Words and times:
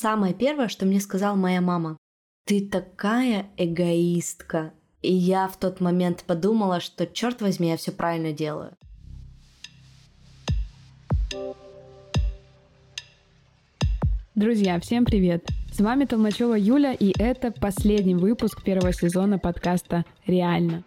самое 0.00 0.32
первое, 0.32 0.68
что 0.68 0.86
мне 0.86 0.98
сказала 0.98 1.36
моя 1.36 1.60
мама. 1.60 1.98
Ты 2.46 2.66
такая 2.66 3.50
эгоистка. 3.58 4.72
И 5.02 5.12
я 5.12 5.46
в 5.46 5.58
тот 5.58 5.80
момент 5.80 6.24
подумала, 6.26 6.80
что, 6.80 7.06
черт 7.06 7.42
возьми, 7.42 7.68
я 7.68 7.76
все 7.76 7.92
правильно 7.92 8.32
делаю. 8.32 8.76
Друзья, 14.34 14.80
всем 14.80 15.04
привет! 15.04 15.46
С 15.70 15.80
вами 15.80 16.06
Толмачева 16.06 16.54
Юля, 16.54 16.94
и 16.94 17.12
это 17.18 17.50
последний 17.52 18.14
выпуск 18.14 18.62
первого 18.62 18.92
сезона 18.92 19.38
подкаста 19.38 20.04
«Реально». 20.26 20.84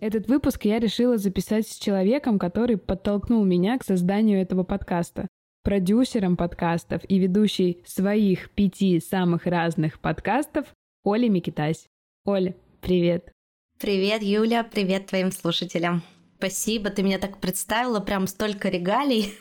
Этот 0.00 0.28
выпуск 0.28 0.64
я 0.64 0.78
решила 0.78 1.18
записать 1.18 1.66
с 1.66 1.76
человеком, 1.76 2.38
который 2.38 2.76
подтолкнул 2.76 3.44
меня 3.44 3.78
к 3.78 3.84
созданию 3.84 4.40
этого 4.40 4.62
подкаста 4.62 5.26
продюсером 5.66 6.36
подкастов 6.36 7.02
и 7.08 7.18
ведущей 7.18 7.82
своих 7.84 8.50
пяти 8.50 9.00
самых 9.00 9.46
разных 9.46 9.98
подкастов 9.98 10.66
Оля 11.02 11.28
Микитась. 11.28 11.88
Оля, 12.24 12.54
привет. 12.80 13.32
Привет, 13.80 14.22
Юля, 14.22 14.62
привет 14.62 15.06
твоим 15.06 15.32
слушателям. 15.32 16.04
Спасибо, 16.38 16.90
ты 16.90 17.02
меня 17.02 17.18
так 17.18 17.40
представила, 17.40 17.98
прям 17.98 18.28
столько 18.28 18.68
регалий. 18.68 19.34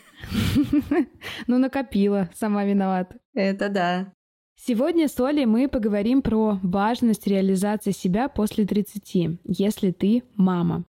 Ну, 1.46 1.60
накопила, 1.60 2.32
сама 2.34 2.66
виновата. 2.66 3.18
Это 3.36 3.70
да. 3.70 4.14
Сегодня 4.56 5.08
с 5.08 5.20
Олей 5.20 5.46
мы 5.46 5.68
поговорим 5.68 6.24
про 6.24 6.58
важность 6.64 7.28
реализации 7.28 7.92
себя 7.92 8.30
после 8.30 8.66
30, 8.66 9.42
если 9.44 9.92
ты 9.92 10.24
мама 10.34 10.86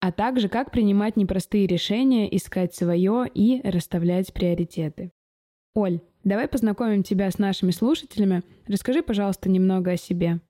а 0.00 0.12
также 0.12 0.48
как 0.48 0.70
принимать 0.70 1.16
непростые 1.16 1.66
решения, 1.66 2.34
искать 2.34 2.74
свое 2.74 3.26
и 3.32 3.60
расставлять 3.62 4.32
приоритеты. 4.32 5.12
Оль, 5.74 6.00
давай 6.24 6.48
познакомим 6.48 7.02
тебя 7.02 7.30
с 7.30 7.38
нашими 7.38 7.70
слушателями. 7.70 8.42
Расскажи, 8.66 9.02
пожалуйста, 9.02 9.48
немного 9.48 9.92
о 9.92 9.96
себе. 9.96 10.40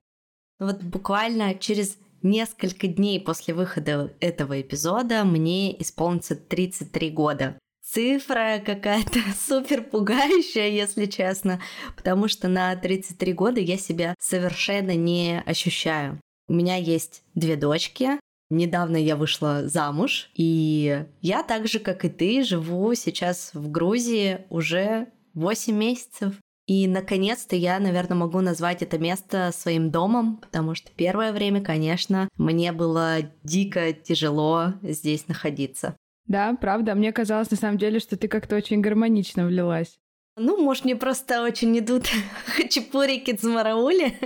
Вот 0.59 0.81
буквально 0.81 1.55
через 1.55 1.97
несколько 2.21 2.87
дней 2.87 3.19
после 3.19 3.53
выхода 3.53 4.13
этого 4.19 4.61
эпизода 4.61 5.23
мне 5.25 5.79
исполнится 5.81 6.35
33 6.35 7.09
года. 7.09 7.57
Цифра 7.83 8.61
какая-то 8.65 9.19
супер 9.37 9.83
пугающая, 9.83 10.69
если 10.69 11.07
честно, 11.07 11.59
потому 11.97 12.27
что 12.27 12.47
на 12.47 12.75
33 12.75 13.33
года 13.33 13.59
я 13.59 13.77
себя 13.77 14.15
совершенно 14.19 14.95
не 14.95 15.41
ощущаю. 15.45 16.19
У 16.47 16.53
меня 16.53 16.75
есть 16.75 17.23
две 17.33 17.55
дочки, 17.55 18.19
Недавно 18.51 18.97
я 18.97 19.15
вышла 19.15 19.69
замуж, 19.69 20.29
и 20.35 21.05
я 21.21 21.41
так 21.41 21.67
же, 21.67 21.79
как 21.79 22.03
и 22.03 22.09
ты, 22.09 22.43
живу 22.43 22.93
сейчас 22.95 23.51
в 23.53 23.71
Грузии 23.71 24.39
уже 24.49 25.07
8 25.35 25.73
месяцев. 25.73 26.33
И, 26.67 26.85
наконец-то, 26.85 27.55
я, 27.55 27.79
наверное, 27.79 28.17
могу 28.17 28.41
назвать 28.41 28.81
это 28.81 28.99
место 28.99 29.51
своим 29.53 29.89
домом, 29.89 30.35
потому 30.35 30.75
что 30.75 30.91
первое 30.91 31.31
время, 31.31 31.61
конечно, 31.61 32.27
мне 32.35 32.73
было 32.73 33.19
дико 33.43 33.93
тяжело 33.93 34.73
здесь 34.81 35.29
находиться. 35.29 35.95
Да, 36.25 36.53
правда. 36.59 36.93
Мне 36.93 37.13
казалось, 37.13 37.51
на 37.51 37.57
самом 37.57 37.77
деле, 37.77 37.99
что 37.99 38.17
ты 38.17 38.27
как-то 38.27 38.57
очень 38.57 38.81
гармонично 38.81 39.45
влилась. 39.45 39.97
Ну, 40.35 40.61
может, 40.61 40.83
мне 40.83 40.97
просто 40.97 41.43
очень 41.43 41.77
идут 41.79 42.03
хачапурики 42.47 43.31
цмараули, 43.31 44.17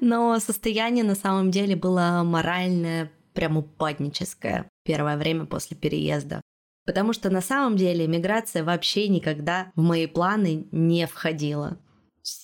но 0.00 0.38
состояние 0.38 1.04
на 1.04 1.14
самом 1.14 1.50
деле 1.50 1.76
было 1.76 2.22
моральное, 2.24 3.10
прям 3.36 3.56
упадническое 3.56 4.68
первое 4.84 5.16
время 5.16 5.46
после 5.46 5.76
переезда. 5.76 6.40
Потому 6.84 7.12
что 7.12 7.30
на 7.30 7.40
самом 7.40 7.76
деле 7.76 8.06
миграция 8.06 8.64
вообще 8.64 9.08
никогда 9.08 9.70
в 9.76 9.82
мои 9.82 10.06
планы 10.06 10.66
не 10.72 11.06
входила. 11.06 11.78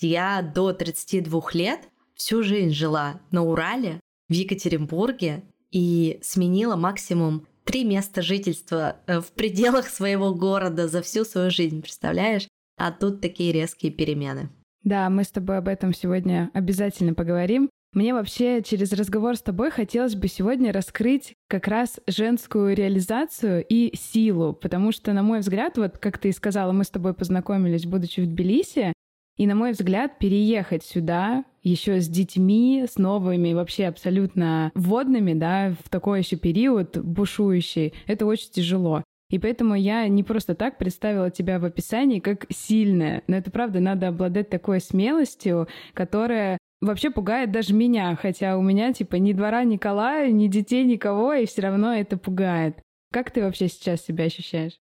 Я 0.00 0.42
до 0.42 0.72
32 0.72 1.42
лет 1.54 1.80
всю 2.14 2.42
жизнь 2.42 2.72
жила 2.72 3.20
на 3.30 3.42
Урале, 3.42 4.00
в 4.28 4.32
Екатеринбурге 4.32 5.42
и 5.70 6.18
сменила 6.22 6.76
максимум 6.76 7.46
три 7.64 7.84
места 7.84 8.22
жительства 8.22 8.96
э, 9.06 9.20
в 9.20 9.32
пределах 9.32 9.88
своего 9.88 10.34
города 10.34 10.88
за 10.88 11.02
всю 11.02 11.24
свою 11.24 11.50
жизнь, 11.50 11.82
представляешь? 11.82 12.48
А 12.76 12.92
тут 12.92 13.20
такие 13.20 13.52
резкие 13.52 13.92
перемены. 13.92 14.50
Да, 14.84 15.08
мы 15.10 15.24
с 15.24 15.30
тобой 15.30 15.58
об 15.58 15.68
этом 15.68 15.94
сегодня 15.94 16.50
обязательно 16.54 17.14
поговорим. 17.14 17.70
Мне 17.94 18.14
вообще 18.14 18.62
через 18.62 18.92
разговор 18.94 19.36
с 19.36 19.42
тобой 19.42 19.70
хотелось 19.70 20.14
бы 20.14 20.26
сегодня 20.26 20.72
раскрыть 20.72 21.34
как 21.46 21.68
раз 21.68 22.00
женскую 22.06 22.74
реализацию 22.74 23.62
и 23.68 23.94
силу, 23.94 24.54
потому 24.54 24.92
что, 24.92 25.12
на 25.12 25.22
мой 25.22 25.40
взгляд, 25.40 25.76
вот 25.76 25.98
как 25.98 26.16
ты 26.16 26.30
и 26.30 26.32
сказала, 26.32 26.72
мы 26.72 26.84
с 26.84 26.90
тобой 26.90 27.12
познакомились, 27.12 27.84
будучи 27.84 28.20
в 28.20 28.26
Тбилиси, 28.26 28.94
и, 29.36 29.46
на 29.46 29.54
мой 29.54 29.72
взгляд, 29.72 30.18
переехать 30.18 30.84
сюда 30.84 31.44
еще 31.62 32.00
с 32.00 32.08
детьми, 32.08 32.86
с 32.90 32.96
новыми, 32.96 33.52
вообще 33.52 33.86
абсолютно 33.86 34.72
водными, 34.74 35.34
да, 35.34 35.74
в 35.84 35.90
такой 35.90 36.20
еще 36.20 36.36
период 36.36 36.96
бушующий, 36.96 37.92
это 38.06 38.24
очень 38.24 38.52
тяжело. 38.52 39.04
И 39.28 39.38
поэтому 39.38 39.74
я 39.74 40.08
не 40.08 40.22
просто 40.22 40.54
так 40.54 40.78
представила 40.78 41.30
тебя 41.30 41.58
в 41.58 41.64
описании 41.64 42.20
как 42.20 42.46
сильная. 42.50 43.22
Но 43.26 43.36
это 43.36 43.50
правда, 43.50 43.80
надо 43.80 44.08
обладать 44.08 44.50
такой 44.50 44.80
смелостью, 44.80 45.68
которая 45.94 46.58
вообще 46.82 47.10
пугает 47.10 47.50
даже 47.52 47.72
меня, 47.72 48.14
хотя 48.20 48.58
у 48.58 48.62
меня 48.62 48.92
типа 48.92 49.16
ни 49.16 49.32
двора 49.32 49.64
Николая, 49.64 50.30
ни 50.30 50.48
детей 50.48 50.84
никого, 50.84 51.32
и 51.32 51.46
все 51.46 51.62
равно 51.62 51.94
это 51.94 52.18
пугает. 52.18 52.82
Как 53.12 53.30
ты 53.30 53.42
вообще 53.42 53.68
сейчас 53.68 54.02
себя 54.02 54.24
ощущаешь? 54.24 54.78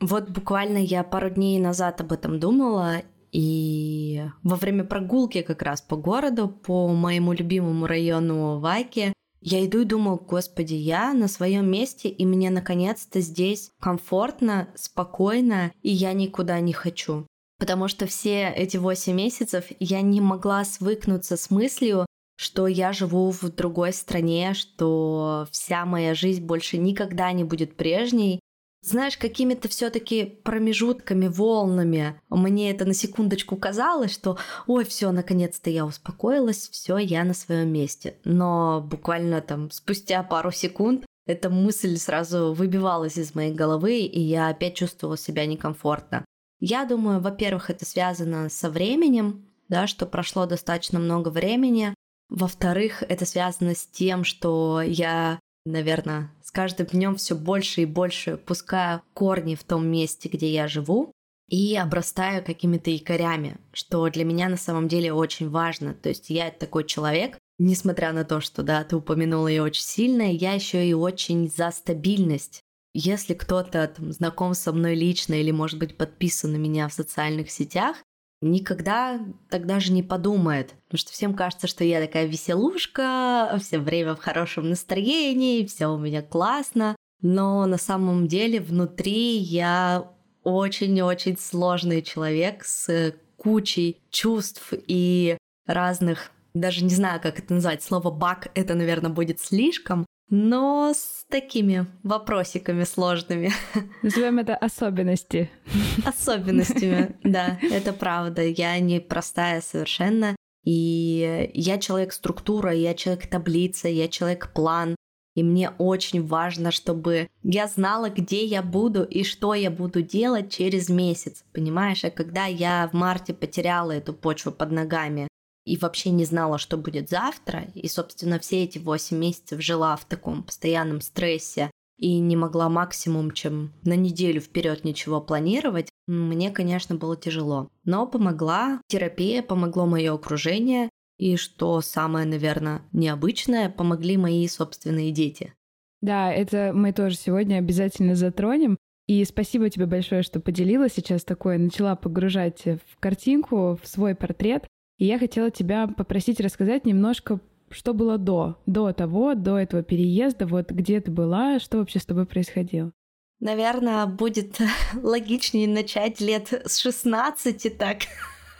Вот 0.00 0.30
буквально 0.30 0.78
я 0.78 1.02
пару 1.02 1.30
дней 1.30 1.58
назад 1.58 2.00
об 2.00 2.12
этом 2.12 2.38
думала, 2.38 3.02
и 3.32 4.22
во 4.42 4.56
время 4.56 4.84
прогулки 4.84 5.42
как 5.42 5.62
раз 5.62 5.82
по 5.82 5.96
городу, 5.96 6.48
по 6.48 6.88
моему 6.88 7.32
любимому 7.32 7.86
району 7.86 8.60
Вайки, 8.60 9.12
я 9.40 9.64
иду 9.64 9.80
и 9.80 9.84
думаю, 9.84 10.18
господи, 10.18 10.74
я 10.74 11.12
на 11.14 11.28
своем 11.28 11.70
месте, 11.70 12.08
и 12.08 12.26
мне 12.26 12.50
наконец-то 12.50 13.20
здесь 13.20 13.70
комфортно, 13.80 14.68
спокойно, 14.74 15.72
и 15.82 15.90
я 15.90 16.12
никуда 16.12 16.60
не 16.60 16.72
хочу 16.72 17.26
потому 17.58 17.88
что 17.88 18.06
все 18.06 18.48
эти 18.48 18.76
8 18.76 19.14
месяцев 19.14 19.66
я 19.80 20.00
не 20.00 20.20
могла 20.20 20.64
свыкнуться 20.64 21.36
с 21.36 21.50
мыслью, 21.50 22.06
что 22.36 22.68
я 22.68 22.92
живу 22.92 23.30
в 23.30 23.42
другой 23.50 23.92
стране, 23.92 24.54
что 24.54 25.46
вся 25.50 25.84
моя 25.84 26.14
жизнь 26.14 26.44
больше 26.44 26.78
никогда 26.78 27.32
не 27.32 27.44
будет 27.44 27.76
прежней. 27.76 28.40
Знаешь, 28.80 29.18
какими-то 29.18 29.68
все-таки 29.68 30.24
промежутками, 30.24 31.26
волнами 31.26 32.20
мне 32.28 32.70
это 32.70 32.84
на 32.84 32.94
секундочку 32.94 33.56
казалось, 33.56 34.14
что 34.14 34.38
ой, 34.68 34.84
все, 34.84 35.10
наконец-то 35.10 35.68
я 35.68 35.84
успокоилась, 35.84 36.68
все, 36.70 36.96
я 36.98 37.24
на 37.24 37.34
своем 37.34 37.72
месте. 37.72 38.18
Но 38.24 38.80
буквально 38.80 39.40
там 39.40 39.72
спустя 39.72 40.22
пару 40.22 40.52
секунд 40.52 41.04
эта 41.26 41.50
мысль 41.50 41.96
сразу 41.96 42.54
выбивалась 42.54 43.18
из 43.18 43.34
моей 43.34 43.52
головы, 43.52 43.98
и 43.98 44.20
я 44.20 44.48
опять 44.48 44.76
чувствовала 44.76 45.18
себя 45.18 45.44
некомфортно. 45.44 46.24
Я 46.60 46.84
думаю, 46.84 47.20
во-первых, 47.20 47.70
это 47.70 47.84
связано 47.84 48.48
со 48.48 48.70
временем, 48.70 49.46
да, 49.68 49.86
что 49.86 50.06
прошло 50.06 50.46
достаточно 50.46 50.98
много 50.98 51.28
времени. 51.28 51.94
Во-вторых, 52.28 53.02
это 53.02 53.24
связано 53.24 53.74
с 53.74 53.86
тем, 53.86 54.24
что 54.24 54.82
я, 54.82 55.38
наверное, 55.64 56.30
с 56.42 56.50
каждым 56.50 56.86
днем 56.86 57.16
все 57.16 57.36
больше 57.36 57.82
и 57.82 57.86
больше 57.86 58.36
пускаю 58.36 59.02
корни 59.14 59.54
в 59.54 59.64
том 59.64 59.86
месте, 59.86 60.28
где 60.28 60.52
я 60.52 60.68
живу, 60.68 61.12
и 61.48 61.76
обрастаю 61.76 62.44
какими-то 62.44 62.90
якорями, 62.90 63.58
что 63.72 64.08
для 64.10 64.24
меня 64.24 64.48
на 64.48 64.56
самом 64.56 64.88
деле 64.88 65.12
очень 65.12 65.48
важно. 65.48 65.94
То 65.94 66.10
есть 66.10 66.28
я 66.28 66.50
такой 66.50 66.84
человек, 66.84 67.38
несмотря 67.58 68.12
на 68.12 68.24
то, 68.24 68.40
что, 68.40 68.62
да, 68.62 68.84
ты 68.84 68.96
упомянула 68.96 69.48
ее 69.48 69.62
очень 69.62 69.82
сильно, 69.82 70.22
я 70.22 70.52
еще 70.52 70.86
и 70.86 70.92
очень 70.92 71.50
за 71.50 71.70
стабильность. 71.70 72.60
Если 72.94 73.34
кто-то 73.34 73.86
там 73.88 74.12
знаком 74.12 74.54
со 74.54 74.72
мной 74.72 74.94
лично 74.94 75.34
или, 75.34 75.50
может 75.50 75.78
быть, 75.78 75.96
подписан 75.96 76.52
на 76.52 76.56
меня 76.56 76.88
в 76.88 76.92
социальных 76.92 77.50
сетях, 77.50 77.96
никогда 78.40 79.20
тогда 79.50 79.80
же 79.80 79.92
не 79.92 80.02
подумает. 80.02 80.74
Потому 80.86 80.98
что 80.98 81.12
всем 81.12 81.34
кажется, 81.34 81.66
что 81.66 81.84
я 81.84 82.00
такая 82.00 82.26
веселушка, 82.26 83.58
все 83.62 83.78
время 83.78 84.14
в 84.14 84.20
хорошем 84.20 84.70
настроении, 84.70 85.66
все 85.66 85.88
у 85.88 85.98
меня 85.98 86.22
классно. 86.22 86.96
Но 87.20 87.66
на 87.66 87.78
самом 87.78 88.28
деле 88.28 88.60
внутри 88.60 89.38
я 89.38 90.12
очень-очень 90.44 91.36
сложный 91.36 92.02
человек 92.02 92.64
с 92.64 93.14
кучей 93.36 94.00
чувств 94.10 94.72
и 94.72 95.36
разных, 95.66 96.30
даже 96.54 96.84
не 96.84 96.94
знаю, 96.94 97.20
как 97.20 97.38
это 97.38 97.54
назвать, 97.54 97.82
слово 97.82 98.10
«баг» 98.10 98.50
это, 98.54 98.74
наверное, 98.74 99.10
будет 99.10 99.40
слишком, 99.40 100.06
но 100.30 100.92
с 100.94 101.24
такими 101.28 101.86
вопросиками 102.02 102.84
сложными. 102.84 103.52
Назовем 104.02 104.38
это 104.38 104.56
особенности. 104.56 105.50
Особенностями, 106.04 107.16
да, 107.24 107.58
это 107.62 107.92
правда. 107.92 108.42
Я 108.42 108.78
не 108.78 109.00
простая 109.00 109.60
совершенно. 109.60 110.36
И 110.64 111.50
я 111.54 111.78
человек 111.78 112.12
структура, 112.12 112.72
я 112.72 112.94
человек 112.94 113.26
таблица, 113.26 113.88
я 113.88 114.08
человек 114.08 114.52
план. 114.52 114.96
И 115.34 115.42
мне 115.42 115.70
очень 115.78 116.26
важно, 116.26 116.72
чтобы 116.72 117.28
я 117.44 117.68
знала, 117.68 118.10
где 118.10 118.44
я 118.44 118.60
буду 118.60 119.04
и 119.04 119.22
что 119.22 119.54
я 119.54 119.70
буду 119.70 120.02
делать 120.02 120.52
через 120.52 120.88
месяц. 120.88 121.44
Понимаешь, 121.52 122.04
а 122.04 122.10
когда 122.10 122.46
я 122.46 122.88
в 122.92 122.96
марте 122.96 123.32
потеряла 123.32 123.92
эту 123.92 124.12
почву 124.12 124.50
под 124.50 124.72
ногами 124.72 125.27
и 125.68 125.76
вообще 125.76 126.10
не 126.10 126.24
знала, 126.24 126.56
что 126.56 126.78
будет 126.78 127.10
завтра, 127.10 127.66
и, 127.74 127.88
собственно, 127.88 128.38
все 128.38 128.64
эти 128.64 128.78
8 128.78 129.16
месяцев 129.16 129.62
жила 129.62 129.96
в 129.96 130.06
таком 130.06 130.42
постоянном 130.42 131.02
стрессе 131.02 131.70
и 131.98 132.18
не 132.20 132.36
могла 132.36 132.70
максимум, 132.70 133.32
чем 133.32 133.72
на 133.82 133.94
неделю 133.94 134.40
вперед 134.40 134.84
ничего 134.84 135.20
планировать, 135.20 135.90
мне, 136.06 136.50
конечно, 136.50 136.94
было 136.94 137.16
тяжело. 137.16 137.68
Но 137.84 138.06
помогла 138.06 138.80
терапия, 138.86 139.42
помогло 139.42 139.84
мое 139.84 140.14
окружение, 140.14 140.88
и 141.18 141.36
что 141.36 141.82
самое, 141.82 142.24
наверное, 142.24 142.82
необычное, 142.92 143.68
помогли 143.68 144.16
мои 144.16 144.48
собственные 144.48 145.10
дети. 145.10 145.52
Да, 146.00 146.32
это 146.32 146.72
мы 146.72 146.92
тоже 146.92 147.16
сегодня 147.16 147.56
обязательно 147.56 148.14
затронем. 148.14 148.78
И 149.06 149.24
спасибо 149.24 149.68
тебе 149.68 149.86
большое, 149.86 150.22
что 150.22 150.40
поделилась 150.40 150.92
сейчас 150.94 151.24
такое, 151.24 151.58
начала 151.58 151.96
погружать 151.96 152.64
в 152.64 153.00
картинку, 153.00 153.78
в 153.82 153.86
свой 153.86 154.14
портрет. 154.14 154.66
И 154.98 155.06
я 155.06 155.18
хотела 155.18 155.50
тебя 155.50 155.86
попросить 155.86 156.40
рассказать 156.40 156.84
немножко, 156.84 157.40
что 157.70 157.94
было 157.94 158.18
до, 158.18 158.60
до 158.66 158.92
того, 158.92 159.34
до 159.34 159.58
этого 159.58 159.82
переезда, 159.82 160.46
вот 160.46 160.70
где 160.70 161.00
ты 161.00 161.10
была, 161.10 161.60
что 161.60 161.78
вообще 161.78 162.00
с 162.00 162.06
тобой 162.06 162.26
происходило. 162.26 162.92
Наверное, 163.40 164.06
будет 164.06 164.58
логичнее 164.94 165.68
начать 165.68 166.20
лет 166.20 166.52
с 166.52 166.78
16 166.78 167.78
так. 167.78 167.98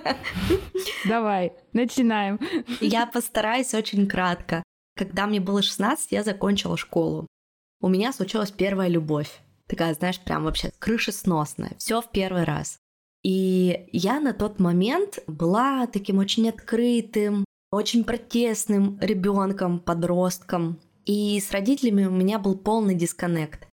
Давай, 1.07 1.53
начинаем. 1.73 2.39
Я 2.81 3.05
постараюсь 3.13 3.73
очень 3.73 4.07
кратко. 4.07 4.63
Когда 4.95 5.27
мне 5.27 5.39
было 5.39 5.61
16, 5.61 6.11
я 6.11 6.23
закончила 6.23 6.77
школу. 6.77 7.27
У 7.79 7.89
меня 7.89 8.11
случилась 8.11 8.49
первая 8.49 8.87
любовь. 8.87 9.29
Такая, 9.67 9.93
знаешь, 9.93 10.19
прям 10.19 10.45
вообще 10.45 10.71
крышесносная. 10.79 11.75
Все 11.77 12.01
в 12.01 12.09
первый 12.09 12.43
раз. 12.43 12.79
И 13.27 13.89
я 13.91 14.21
на 14.21 14.33
тот 14.33 14.57
момент 14.57 15.19
была 15.27 15.85
таким 15.87 16.19
очень 16.19 16.47
открытым, 16.47 17.43
очень 17.71 18.05
протестным 18.05 18.97
ребенком, 19.01 19.79
подростком. 19.81 20.79
И 21.03 21.37
с 21.37 21.51
родителями 21.51 22.05
у 22.05 22.11
меня 22.11 22.39
был 22.39 22.57
полный 22.57 22.95
дисконнект. 22.95 23.67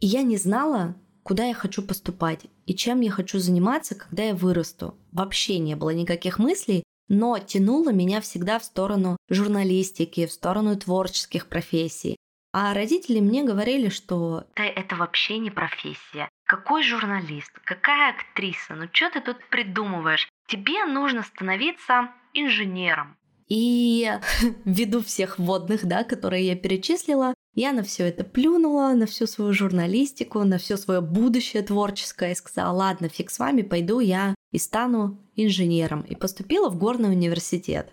И 0.00 0.08
я 0.08 0.24
не 0.24 0.36
знала, 0.36 0.96
куда 1.22 1.44
я 1.44 1.54
хочу 1.54 1.82
поступать 1.82 2.46
и 2.64 2.74
чем 2.74 3.00
я 3.00 3.12
хочу 3.12 3.38
заниматься, 3.38 3.94
когда 3.94 4.24
я 4.24 4.34
вырасту. 4.34 4.96
Вообще 5.12 5.60
не 5.60 5.76
было 5.76 5.90
никаких 5.90 6.40
мыслей, 6.40 6.82
но 7.06 7.38
тянуло 7.38 7.92
меня 7.92 8.20
всегда 8.20 8.58
в 8.58 8.64
сторону 8.64 9.16
журналистики, 9.28 10.26
в 10.26 10.32
сторону 10.32 10.74
творческих 10.74 11.46
профессий. 11.46 12.16
А 12.58 12.72
родители 12.72 13.20
мне 13.20 13.44
говорили, 13.44 13.90
что 13.90 14.44
да 14.56 14.64
это 14.64 14.96
вообще 14.96 15.36
не 15.36 15.50
профессия. 15.50 16.30
Какой 16.46 16.82
журналист? 16.82 17.52
Какая 17.66 18.14
актриса? 18.14 18.74
Ну 18.74 18.88
что 18.90 19.10
ты 19.10 19.20
тут 19.20 19.36
придумываешь? 19.50 20.26
Тебе 20.48 20.86
нужно 20.86 21.22
становиться 21.22 22.08
инженером. 22.32 23.14
И 23.46 24.10
ввиду 24.64 25.02
всех 25.02 25.38
водных, 25.38 25.84
да, 25.84 26.02
которые 26.02 26.46
я 26.46 26.56
перечислила, 26.56 27.34
я 27.54 27.72
на 27.72 27.82
все 27.82 28.04
это 28.08 28.24
плюнула, 28.24 28.94
на 28.94 29.04
всю 29.04 29.26
свою 29.26 29.52
журналистику, 29.52 30.42
на 30.44 30.56
все 30.56 30.78
свое 30.78 31.02
будущее 31.02 31.62
творческое 31.62 32.32
и 32.32 32.36
сказала, 32.36 32.74
ладно, 32.74 33.10
фиг 33.10 33.30
с 33.30 33.38
вами, 33.38 33.60
пойду 33.60 34.00
я 34.00 34.34
и 34.50 34.56
стану 34.56 35.18
инженером. 35.34 36.00
И 36.00 36.14
поступила 36.14 36.70
в 36.70 36.78
горный 36.78 37.10
университет. 37.10 37.92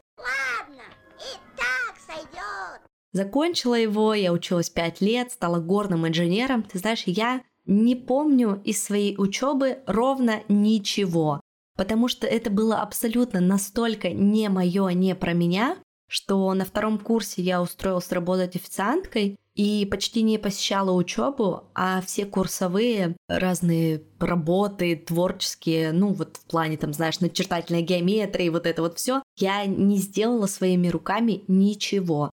Закончила 3.14 3.76
его, 3.76 4.16
я 4.16 4.34
училась 4.34 4.72
пять 4.72 5.00
лет, 5.00 5.32
стала 5.32 5.60
горным 5.60 6.08
инженером. 6.08 6.64
Ты 6.64 6.80
знаешь, 6.80 7.04
я 7.06 7.44
не 7.66 7.96
помню 7.96 8.62
из 8.66 8.84
своей 8.84 9.16
учебы 9.18 9.80
ровно 9.86 10.42
ничего, 10.50 11.40
потому 11.78 12.08
что 12.08 12.28
это 12.28 12.50
было 12.50 12.82
абсолютно 12.82 13.40
настолько 13.40 14.10
не 14.10 14.50
мое, 14.50 14.90
не 14.90 15.16
про 15.16 15.34
меня, 15.34 15.78
что 16.10 16.52
на 16.54 16.66
втором 16.66 16.98
курсе 16.98 17.44
я 17.44 17.62
устроилась 17.62 18.12
работать 18.12 18.56
официанткой 18.56 19.38
и 19.56 19.88
почти 19.90 20.24
не 20.24 20.40
посещала 20.40 20.92
учебу, 20.92 21.66
а 21.76 22.02
все 22.02 22.26
курсовые 22.26 23.16
разные 23.28 24.04
работы 24.20 24.96
творческие, 24.96 25.92
ну 25.92 26.14
вот 26.14 26.38
в 26.38 26.46
плане 26.46 26.78
там, 26.78 26.94
знаешь, 26.94 27.20
начертательной 27.20 27.84
геометрии, 27.84 28.50
вот 28.50 28.66
это 28.66 28.82
вот 28.82 28.98
все, 28.98 29.22
я 29.38 29.66
не 29.66 29.98
сделала 29.98 30.48
своими 30.48 30.88
руками 30.88 31.44
ничего. 31.48 32.32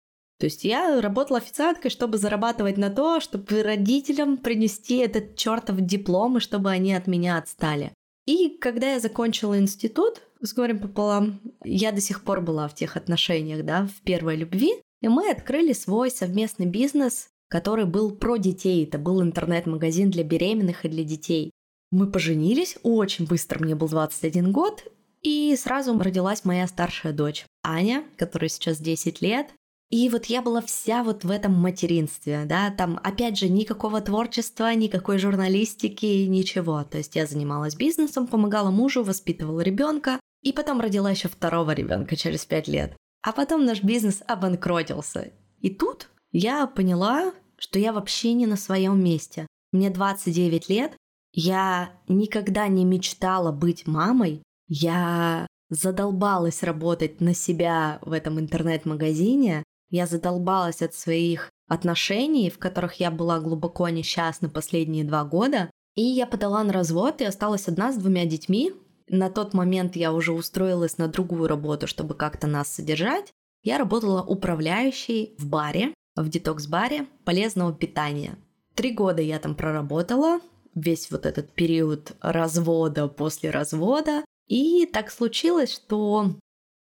То 0.45 0.47
есть 0.47 0.63
я 0.63 1.01
работала 1.01 1.39
официанткой, 1.39 1.91
чтобы 1.91 2.19
зарабатывать 2.19 2.77
на 2.77 2.91
то, 2.91 3.19
чтобы 3.19 3.63
родителям 3.63 4.37
принести 4.37 4.99
этот 4.99 5.37
чертов 5.37 5.81
диплом, 5.81 6.37
и 6.37 6.41
чтобы 6.41 6.69
они 6.69 6.93
от 6.93 7.07
меня 7.07 7.39
отстали. 7.39 7.95
И 8.27 8.51
когда 8.61 8.93
я 8.93 9.01
закончила 9.01 9.59
институт, 9.59 10.21
с 10.43 10.53
горем 10.53 10.81
пополам, 10.81 11.41
я 11.65 11.93
до 11.93 12.03
сих 12.03 12.23
пор 12.25 12.43
была 12.43 12.69
в 12.69 12.75
тех 12.75 12.99
отношениях, 12.99 13.65
да, 13.65 13.87
в 13.87 14.03
первой 14.03 14.37
любви, 14.37 14.75
и 15.01 15.09
мы 15.09 15.31
открыли 15.31 15.73
свой 15.73 16.11
совместный 16.11 16.67
бизнес, 16.67 17.29
который 17.49 17.87
был 17.87 18.11
про 18.11 18.37
детей. 18.37 18.85
Это 18.85 18.99
был 18.99 19.23
интернет-магазин 19.23 20.11
для 20.11 20.25
беременных 20.25 20.85
и 20.85 20.91
для 20.91 21.05
детей. 21.05 21.53
Мы 21.91 22.07
поженились 22.07 22.77
очень 22.83 23.27
быстро, 23.27 23.61
мне 23.61 23.75
был 23.75 23.89
21 23.89 24.53
год, 24.53 24.85
и 25.23 25.57
сразу 25.57 25.99
родилась 25.99 26.45
моя 26.45 26.67
старшая 26.67 27.15
дочь, 27.15 27.47
Аня, 27.63 28.05
которой 28.19 28.51
сейчас 28.51 28.77
10 28.77 29.23
лет. 29.23 29.47
И 29.95 30.09
вот 30.09 30.25
я 30.25 30.43
была 30.43 30.61
вся 30.61 31.05
вот 31.05 31.23
в 31.23 31.31
этом 31.31 31.53
материнстве, 31.53 32.47
да, 32.47 32.73
там, 32.73 32.99
опять 33.05 33.39
же, 33.39 33.49
никакого 33.49 34.01
творчества, 34.01 34.75
никакой 34.75 35.19
журналистики, 35.19 36.27
ничего. 36.27 36.83
То 36.83 36.99
есть 36.99 37.15
я 37.15 37.27
занималась 37.27 37.77
бизнесом, 37.77 38.27
помогала 38.27 38.73
мужу, 38.73 39.05
воспитывала 39.05 39.61
ребенка, 39.61 40.19
и 40.43 40.53
потом 40.53 40.81
родила 40.81 41.13
еще 41.13 41.29
второго 41.29 41.71
ребенка 41.71 42.17
через 42.17 42.45
пять 42.45 42.67
лет. 42.67 42.97
А 43.23 43.31
потом 43.31 43.65
наш 43.65 43.85
бизнес 43.85 44.21
обанкротился. 44.27 45.31
И 45.61 45.71
тут 45.71 46.09
я 46.33 46.67
поняла, 46.67 47.33
что 47.57 47.79
я 47.79 47.93
вообще 47.93 48.33
не 48.33 48.47
на 48.47 48.57
своем 48.57 49.01
месте. 49.01 49.47
Мне 49.71 49.91
29 49.91 50.69
лет, 50.71 50.97
я 51.33 51.93
никогда 52.09 52.67
не 52.67 52.85
мечтала 52.85 53.53
быть 53.53 53.87
мамой, 53.87 54.43
я 54.67 55.47
задолбалась 55.71 56.65
работать 56.65 57.21
на 57.21 57.33
себя 57.33 58.01
в 58.03 58.11
этом 58.11 58.41
интернет-магазине, 58.41 59.63
я 59.91 60.07
задолбалась 60.07 60.83
от 60.83 60.95
своих 60.95 61.51
отношений, 61.69 62.51
в 62.51 62.59
которых 62.59 62.95
я 62.95 63.11
была 63.11 63.41
глубоко 63.41 63.89
несчастна 63.89 64.49
последние 64.49 65.05
два 65.05 65.25
года. 65.25 65.71
И 65.95 66.03
я 66.03 66.27
подала 66.27 66.63
на 66.65 66.73
развод 66.73 67.21
и 67.21 67.25
осталась 67.25 67.69
одна 67.69 67.93
с 67.93 67.97
двумя 67.97 68.27
детьми. 68.27 68.73
На 69.09 69.31
тот 69.31 69.55
момент 69.55 69.97
я 69.97 70.13
уже 70.13 70.33
устроилась 70.33 70.99
на 70.99 71.09
другую 71.09 71.47
работу, 71.47 71.87
чтобы 71.87 72.15
как-то 72.15 72.47
нас 72.47 72.69
содержать. 72.69 73.33
Я 73.63 73.79
работала 73.79 74.23
управляющей 74.23 75.35
в 75.39 75.47
баре, 75.47 75.95
в 76.17 76.29
детокс-баре 76.29 77.07
полезного 77.25 77.73
питания. 77.73 78.37
Три 78.75 78.93
года 78.93 79.23
я 79.23 79.39
там 79.39 79.55
проработала, 79.55 80.41
весь 80.75 81.11
вот 81.11 81.27
этот 81.27 81.53
период 81.53 82.17
развода 82.21 83.09
после 83.09 83.51
развода. 83.51 84.25
И 84.49 84.87
так 84.87 85.11
случилось, 85.11 85.73
что 85.73 86.35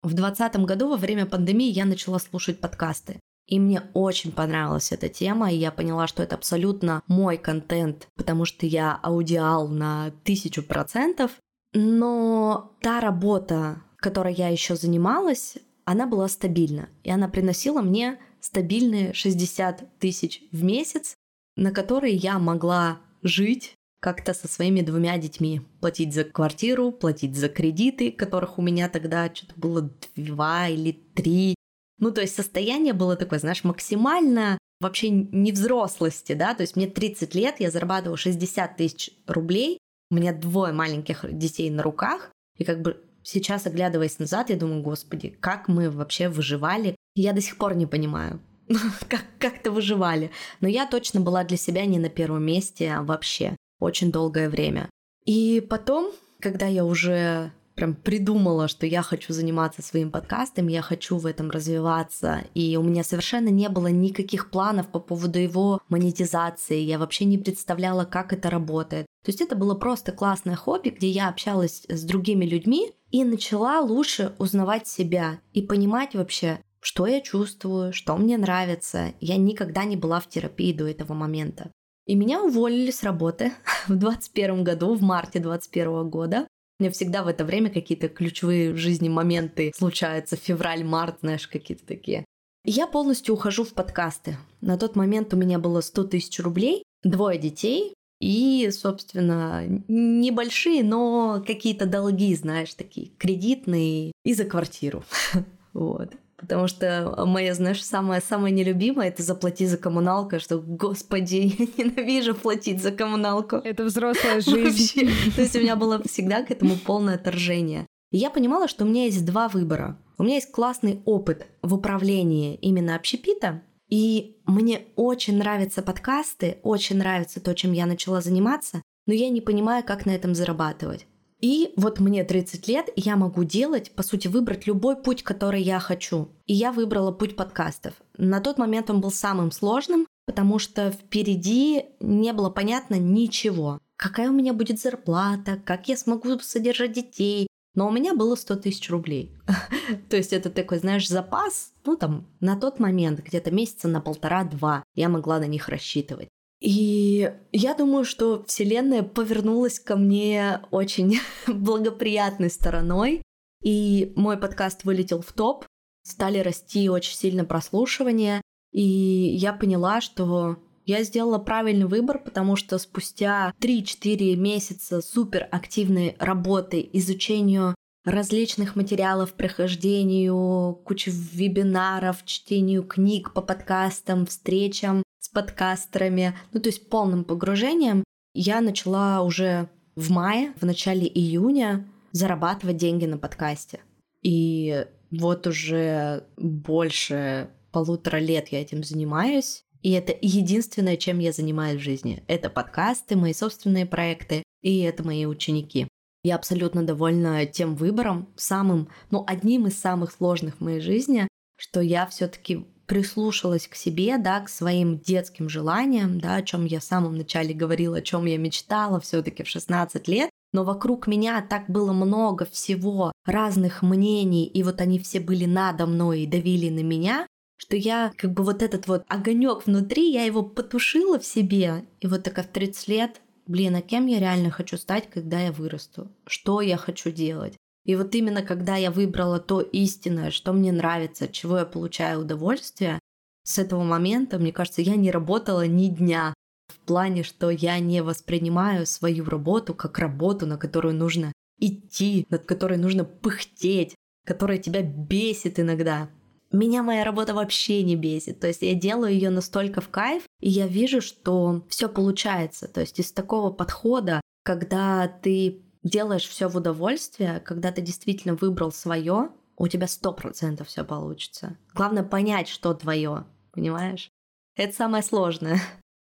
в 0.01 0.13
2020 0.13 0.65
году 0.65 0.89
во 0.89 0.97
время 0.97 1.25
пандемии 1.25 1.69
я 1.69 1.85
начала 1.85 2.19
слушать 2.19 2.59
подкасты. 2.59 3.19
И 3.47 3.59
мне 3.59 3.81
очень 3.93 4.31
понравилась 4.31 4.91
эта 4.91 5.09
тема, 5.09 5.51
и 5.51 5.57
я 5.57 5.71
поняла, 5.71 6.05
что 6.05 6.21
это 6.21 6.35
абсолютно 6.35 7.01
мой 7.07 7.37
контент, 7.37 8.07
потому 8.15 8.45
что 8.45 8.67
я 8.67 8.99
аудиал 9.01 9.67
на 9.67 10.11
тысячу 10.23 10.61
процентов. 10.61 11.31
Но 11.73 12.77
та 12.81 13.01
работа, 13.01 13.81
которой 13.97 14.35
я 14.35 14.49
еще 14.49 14.75
занималась, 14.75 15.57
она 15.83 16.05
была 16.05 16.27
стабильна. 16.27 16.89
И 17.03 17.09
она 17.09 17.27
приносила 17.27 17.81
мне 17.81 18.19
стабильные 18.39 19.13
60 19.13 19.97
тысяч 19.97 20.43
в 20.51 20.63
месяц, 20.63 21.15
на 21.55 21.71
которые 21.71 22.13
я 22.13 22.37
могла 22.37 22.99
жить 23.23 23.73
как-то 23.99 24.33
со 24.33 24.47
своими 24.47 24.81
двумя 24.81 25.17
детьми. 25.17 25.61
Платить 25.81 26.13
за 26.13 26.23
квартиру, 26.23 26.91
платить 26.91 27.35
за 27.35 27.49
кредиты, 27.49 28.11
которых 28.11 28.57
у 28.57 28.61
меня 28.61 28.89
тогда 28.89 29.33
что-то 29.33 29.53
было 29.57 29.89
два 30.15 30.67
или 30.67 30.91
три. 31.13 31.55
Ну, 31.99 32.11
то 32.11 32.21
есть 32.21 32.35
состояние 32.35 32.93
было 32.93 33.15
такое, 33.15 33.39
знаешь, 33.39 33.63
максимально 33.63 34.57
вообще 34.79 35.09
не 35.09 35.51
взрослости, 35.51 36.33
да, 36.33 36.53
то 36.53 36.61
есть 36.61 36.77
мне 36.77 36.87
30 36.87 37.35
лет, 37.35 37.55
я 37.59 37.69
зарабатываю 37.69 38.15
60 38.15 38.77
тысяч 38.77 39.11
рублей, 39.27 39.77
у 40.09 40.15
меня 40.15 40.31
двое 40.33 40.71
маленьких 40.71 41.25
детей 41.37 41.69
на 41.69 41.83
руках, 41.83 42.31
и 42.57 42.63
как 42.63 42.81
бы 42.81 43.03
сейчас, 43.21 43.67
оглядываясь 43.67 44.19
назад, 44.19 44.49
я 44.49 44.55
думаю, 44.55 44.81
господи, 44.81 45.35
как 45.41 45.67
мы 45.67 45.89
вообще 45.89 46.29
выживали, 46.29 46.95
я 47.15 47.33
до 47.33 47.41
сих 47.41 47.57
пор 47.57 47.75
не 47.75 47.85
понимаю, 47.85 48.39
как, 49.09 49.25
как-то 49.37 49.71
выживали. 49.71 50.31
Но 50.61 50.69
я 50.69 50.87
точно 50.87 51.19
была 51.19 51.43
для 51.43 51.57
себя 51.57 51.85
не 51.85 51.99
на 51.99 52.09
первом 52.09 52.45
месте 52.45 52.99
вообще 53.01 53.57
очень 53.79 54.11
долгое 54.11 54.49
время. 54.49 54.89
И 55.25 55.65
потом, 55.67 56.11
когда 56.39 56.65
я 56.65 56.85
уже 56.85 57.51
прям 57.79 57.95
придумала, 57.95 58.67
что 58.67 58.85
я 58.85 59.01
хочу 59.01 59.31
заниматься 59.31 59.81
своим 59.81 60.11
подкастом, 60.11 60.67
я 60.67 60.81
хочу 60.81 61.17
в 61.17 61.25
этом 61.25 61.49
развиваться, 61.49 62.43
и 62.53 62.75
у 62.75 62.83
меня 62.83 63.05
совершенно 63.05 63.47
не 63.47 63.69
было 63.69 63.87
никаких 63.87 64.51
планов 64.51 64.87
по 64.87 64.99
поводу 64.99 65.39
его 65.39 65.79
монетизации, 65.87 66.79
я 66.79 66.99
вообще 66.99 67.23
не 67.23 67.37
представляла, 67.37 68.03
как 68.03 68.33
это 68.33 68.49
работает. 68.49 69.05
То 69.23 69.29
есть 69.29 69.39
это 69.39 69.55
было 69.55 69.75
просто 69.75 70.11
классное 70.11 70.57
хобби, 70.57 70.89
где 70.89 71.09
я 71.09 71.29
общалась 71.29 71.85
с 71.87 72.03
другими 72.03 72.43
людьми 72.43 72.91
и 73.11 73.23
начала 73.23 73.79
лучше 73.79 74.33
узнавать 74.39 74.87
себя 74.87 75.39
и 75.53 75.61
понимать 75.61 76.15
вообще, 76.15 76.59
что 76.81 77.07
я 77.07 77.21
чувствую, 77.21 77.93
что 77.93 78.17
мне 78.17 78.37
нравится. 78.37 79.13
Я 79.21 79.37
никогда 79.37 79.85
не 79.85 79.95
была 79.95 80.19
в 80.19 80.27
терапии 80.27 80.73
до 80.73 80.85
этого 80.85 81.13
момента. 81.13 81.71
И 82.09 82.15
меня 82.15 82.41
уволили 82.41 82.89
с 82.89 83.03
работы 83.03 83.51
в 83.87 83.95
2021 83.95 84.63
году, 84.63 84.95
в 84.95 85.03
марте 85.03 85.37
2021 85.37 86.09
года. 86.09 86.47
У 86.79 86.83
меня 86.83 86.91
всегда 86.91 87.21
в 87.23 87.27
это 87.27 87.45
время 87.45 87.69
какие-то 87.69 88.09
ключевые 88.09 88.73
в 88.73 88.77
жизни 88.77 89.09
моменты 89.09 89.71
случаются. 89.75 90.35
Февраль, 90.35 90.83
март, 90.83 91.17
знаешь, 91.21 91.47
какие-то 91.47 91.85
такие. 91.85 92.25
И 92.65 92.71
я 92.71 92.87
полностью 92.87 93.35
ухожу 93.35 93.63
в 93.63 93.75
подкасты. 93.75 94.37
На 94.59 94.75
тот 94.79 94.95
момент 94.95 95.35
у 95.35 95.37
меня 95.37 95.59
было 95.59 95.81
100 95.81 96.05
тысяч 96.05 96.39
рублей, 96.39 96.81
двое 97.03 97.37
детей 97.37 97.93
и, 98.19 98.71
собственно, 98.71 99.63
небольшие, 99.87 100.83
но 100.83 101.43
какие-то 101.45 101.85
долги, 101.85 102.33
знаешь, 102.33 102.73
такие 102.73 103.09
кредитные 103.19 104.13
и 104.25 104.33
за 104.33 104.45
квартиру. 104.45 105.03
Вот. 105.73 106.11
Потому 106.39 106.67
что 106.67 107.13
моя, 107.25 107.53
знаешь, 107.53 107.83
самая-самая 107.83 108.51
нелюбимая— 108.51 109.07
это 109.09 109.23
заплати 109.23 109.65
за 109.65 109.77
коммуналку, 109.77 110.39
что, 110.39 110.59
господи, 110.59 111.55
я 111.77 111.85
ненавижу 111.85 112.35
платить 112.35 112.81
за 112.81 112.91
коммуналку. 112.91 113.57
Это 113.57 113.83
взрослая 113.83 114.41
жизнь. 114.41 115.09
То 115.35 115.41
есть 115.41 115.55
у 115.55 115.59
меня 115.59 115.75
было 115.75 116.01
всегда 116.03 116.43
к 116.43 116.51
этому 116.51 116.75
полное 116.77 117.15
отторжение. 117.15 117.85
И 118.11 118.17
я 118.17 118.29
понимала, 118.29 118.67
что 118.67 118.85
у 118.85 118.87
меня 118.87 119.05
есть 119.05 119.25
два 119.25 119.47
выбора. 119.47 119.97
У 120.17 120.23
меня 120.23 120.35
есть 120.35 120.51
классный 120.51 121.01
опыт 121.05 121.47
в 121.61 121.73
управлении 121.73 122.55
именно 122.55 122.95
общепита, 122.95 123.61
и 123.89 124.37
мне 124.45 124.83
очень 124.95 125.37
нравятся 125.37 125.81
подкасты, 125.81 126.59
очень 126.63 126.97
нравится 126.97 127.39
то, 127.39 127.55
чем 127.55 127.71
я 127.71 127.85
начала 127.85 128.21
заниматься, 128.21 128.81
но 129.07 129.13
я 129.13 129.29
не 129.29 129.41
понимаю, 129.41 129.83
как 129.83 130.05
на 130.05 130.11
этом 130.11 130.35
зарабатывать. 130.35 131.07
И 131.39 131.73
вот 131.77 131.99
мне 131.99 132.23
30 132.23 132.67
лет, 132.67 132.89
и 132.95 133.01
я 133.01 133.15
могу 133.15 133.43
делать, 133.43 133.91
по 133.91 134.03
сути, 134.03 134.27
выбрать 134.27 134.67
любой 134.67 134.97
путь, 134.97 135.23
который 135.23 135.61
я 135.61 135.79
хочу. 135.79 136.29
И 136.45 136.53
я 136.53 136.71
выбрала 136.71 137.11
путь 137.11 137.35
подкастов. 137.35 137.93
На 138.17 138.41
тот 138.41 138.57
момент 138.57 138.89
он 138.89 138.99
был 138.99 139.11
самым 139.11 139.51
сложным, 139.51 140.05
потому 140.25 140.59
что 140.59 140.91
впереди 140.91 141.85
не 142.01 142.33
было 142.33 142.49
понятно 142.49 142.95
ничего. 142.95 143.79
Какая 143.95 144.29
у 144.29 144.33
меня 144.33 144.53
будет 144.53 144.79
зарплата, 144.79 145.61
как 145.63 145.87
я 145.87 145.97
смогу 145.97 146.39
содержать 146.39 146.93
детей. 146.93 147.47
Но 147.75 147.87
у 147.87 147.91
меня 147.91 148.13
было 148.13 148.35
100 148.35 148.55
тысяч 148.57 148.89
рублей. 148.89 149.37
То 150.09 150.17
есть 150.17 150.33
это 150.33 150.49
такой, 150.49 150.79
знаешь, 150.79 151.07
запас, 151.07 151.71
ну 151.85 151.95
там, 151.95 152.27
на 152.39 152.57
тот 152.57 152.79
момент, 152.79 153.21
где-то 153.21 153.51
месяца 153.51 153.87
на 153.87 154.01
полтора-два, 154.01 154.83
я 154.95 155.07
могла 155.07 155.39
на 155.39 155.45
них 155.45 155.69
рассчитывать. 155.69 156.29
И 156.59 157.31
я 157.51 157.73
думаю, 157.73 158.03
что 158.03 158.43
Вселенная 158.47 159.03
повернулась 159.03 159.79
ко 159.79 159.95
мне 159.95 160.61
очень 160.71 161.19
благоприятной 161.47 162.49
стороной. 162.49 163.23
И 163.63 164.13
мой 164.15 164.37
подкаст 164.37 164.83
вылетел 164.83 165.21
в 165.21 165.31
топ, 165.33 165.65
стали 166.03 166.39
расти 166.39 166.89
очень 166.89 167.15
сильно 167.15 167.45
прослушивания. 167.45 168.41
И 168.71 168.81
я 168.81 169.53
поняла, 169.53 170.01
что 170.01 170.57
я 170.85 171.03
сделала 171.03 171.39
правильный 171.39 171.85
выбор, 171.85 172.19
потому 172.19 172.55
что 172.55 172.77
спустя 172.77 173.53
3-4 173.61 174.35
месяца 174.35 175.01
супер 175.01 175.47
активной 175.51 176.15
работы, 176.19 176.87
изучению 176.93 177.75
различных 178.05 178.75
материалов, 178.75 179.33
прохождению, 179.33 180.79
кучи 180.85 181.09
вебинаров, 181.09 182.25
чтению 182.25 182.83
книг 182.83 183.33
по 183.33 183.41
подкастам, 183.41 184.25
встречам, 184.25 185.03
с 185.19 185.29
подкастерами, 185.29 186.37
ну 186.53 186.59
то 186.59 186.69
есть 186.69 186.89
полным 186.89 187.23
погружением, 187.23 188.03
я 188.33 188.61
начала 188.61 189.21
уже 189.23 189.69
в 189.95 190.11
мае, 190.11 190.53
в 190.59 190.65
начале 190.65 191.07
июня 191.07 191.87
зарабатывать 192.11 192.77
деньги 192.77 193.05
на 193.05 193.17
подкасте. 193.17 193.81
И 194.21 194.85
вот 195.11 195.47
уже 195.47 196.25
больше 196.37 197.49
полутора 197.71 198.17
лет 198.17 198.49
я 198.49 198.61
этим 198.61 198.83
занимаюсь. 198.83 199.63
И 199.81 199.91
это 199.91 200.13
единственное, 200.21 200.97
чем 200.97 201.19
я 201.19 201.31
занимаюсь 201.31 201.79
в 201.79 201.83
жизни. 201.83 202.23
Это 202.27 202.49
подкасты, 202.49 203.15
мои 203.15 203.33
собственные 203.33 203.85
проекты, 203.85 204.43
и 204.61 204.79
это 204.79 205.03
мои 205.03 205.25
ученики. 205.25 205.87
Я 206.23 206.35
абсолютно 206.35 206.83
довольна 206.83 207.45
тем 207.45 207.75
выбором, 207.75 208.27
самым, 208.35 208.89
ну, 209.09 209.23
одним 209.25 209.67
из 209.67 209.79
самых 209.79 210.11
сложных 210.11 210.57
в 210.57 210.61
моей 210.61 210.81
жизни, 210.81 211.29
что 211.55 211.79
я 211.79 212.05
все-таки 212.07 212.65
прислушалась 212.89 213.67
к 213.67 213.75
себе, 213.75 214.17
да, 214.17 214.41
к 214.41 214.49
своим 214.49 214.99
детским 214.99 215.47
желаниям, 215.47 216.19
да, 216.19 216.35
о 216.35 216.41
чем 216.41 216.65
я 216.65 216.79
в 216.79 216.83
самом 216.83 217.15
начале 217.15 217.53
говорила, 217.53 217.97
о 217.97 218.01
чем 218.01 218.25
я 218.25 218.37
мечтала 218.37 218.99
все-таки 218.99 219.43
в 219.43 219.47
16 219.47 220.07
лет, 220.07 220.31
но 220.51 220.63
вокруг 220.63 221.05
меня 221.05 221.39
так 221.47 221.69
было 221.69 221.93
много 221.93 222.45
всего, 222.45 223.11
разных 223.25 223.83
мнений, 223.83 224.47
и 224.47 224.63
вот 224.63 224.81
они 224.81 224.97
все 224.97 225.19
были 225.19 225.45
надо 225.45 225.85
мной 225.85 226.21
и 226.21 226.27
давили 226.27 226.69
на 226.69 226.83
меня, 226.83 227.27
что 227.57 227.75
я 227.75 228.11
как 228.17 228.33
бы 228.33 228.43
вот 228.43 228.63
этот 228.63 228.87
вот 228.87 229.03
огонек 229.07 229.67
внутри, 229.67 230.11
я 230.11 230.23
его 230.23 230.41
потушила 230.41 231.19
в 231.19 231.25
себе, 231.25 231.85
и 232.01 232.07
вот 232.07 232.23
такая 232.23 232.43
в 232.43 232.49
30 232.49 232.87
лет, 232.87 233.21
блин, 233.45 233.75
а 233.75 233.81
кем 233.81 234.07
я 234.07 234.19
реально 234.19 234.49
хочу 234.49 234.77
стать, 234.77 235.07
когда 235.11 235.39
я 235.39 235.51
вырасту? 235.51 236.09
Что 236.25 236.59
я 236.59 236.77
хочу 236.77 237.11
делать? 237.11 237.53
И 237.85 237.95
вот 237.95 238.13
именно 238.15 238.43
когда 238.43 238.75
я 238.75 238.91
выбрала 238.91 239.39
то 239.39 239.61
истинное, 239.61 240.31
что 240.31 240.53
мне 240.53 240.71
нравится, 240.71 241.27
чего 241.27 241.59
я 241.59 241.65
получаю 241.65 242.21
удовольствие, 242.21 242.99
с 243.43 243.57
этого 243.57 243.83
момента, 243.83 244.37
мне 244.37 244.51
кажется, 244.51 244.81
я 244.81 244.95
не 244.95 245.11
работала 245.11 245.65
ни 245.65 245.87
дня. 245.87 246.33
В 246.67 246.77
плане, 246.85 247.23
что 247.23 247.49
я 247.49 247.79
не 247.79 248.03
воспринимаю 248.03 248.85
свою 248.85 249.25
работу 249.25 249.73
как 249.73 249.97
работу, 249.97 250.45
на 250.45 250.57
которую 250.57 250.93
нужно 250.93 251.33
идти, 251.59 252.27
над 252.29 252.45
которой 252.45 252.77
нужно 252.77 253.05
пыхтеть, 253.05 253.95
которая 254.25 254.59
тебя 254.59 254.83
бесит 254.83 255.59
иногда. 255.59 256.09
Меня 256.51 256.83
моя 256.83 257.03
работа 257.03 257.33
вообще 257.33 257.83
не 257.83 257.95
бесит. 257.95 258.39
То 258.39 258.47
есть 258.47 258.61
я 258.61 258.73
делаю 258.73 259.13
ее 259.13 259.29
настолько 259.29 259.81
в 259.81 259.89
кайф, 259.89 260.23
и 260.39 260.49
я 260.49 260.67
вижу, 260.67 261.01
что 261.01 261.65
все 261.69 261.89
получается. 261.89 262.67
То 262.67 262.81
есть 262.81 262.99
из 262.99 263.11
такого 263.11 263.51
подхода, 263.51 264.21
когда 264.43 265.07
ты 265.07 265.63
делаешь 265.83 266.27
все 266.27 266.47
в 266.47 266.55
удовольствие, 266.55 267.39
когда 267.39 267.71
ты 267.71 267.81
действительно 267.81 268.35
выбрал 268.35 268.71
свое, 268.71 269.29
у 269.57 269.67
тебя 269.67 269.87
сто 269.87 270.13
процентов 270.13 270.67
все 270.67 270.83
получится. 270.83 271.57
Главное 271.73 272.03
понять, 272.03 272.47
что 272.47 272.73
твое, 272.73 273.25
понимаешь? 273.51 274.09
Это 274.55 274.75
самое 274.75 275.03
сложное. 275.03 275.59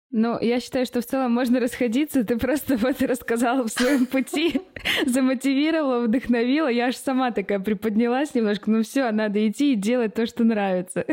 Ну, 0.09 0.39
я 0.39 0.61
считаю, 0.61 0.85
что 0.85 1.01
в 1.01 1.05
целом 1.05 1.33
можно 1.33 1.59
расходиться. 1.59 2.23
Ты 2.23 2.37
просто 2.37 2.77
вот 2.81 3.01
рассказала 3.01 3.67
в 3.67 3.69
своем 3.69 4.05
пути, 4.05 4.61
замотивировала, 5.05 6.05
вдохновила. 6.05 6.69
Я 6.69 6.87
аж 6.87 6.95
сама 6.95 7.31
такая 7.31 7.59
приподнялась 7.59 8.33
немножко. 8.33 8.71
Ну 8.71 8.83
все, 8.83 9.11
надо 9.11 9.45
идти 9.45 9.73
и 9.73 9.75
делать 9.75 10.13
то, 10.13 10.25
что 10.25 10.45
нравится. 10.45 11.05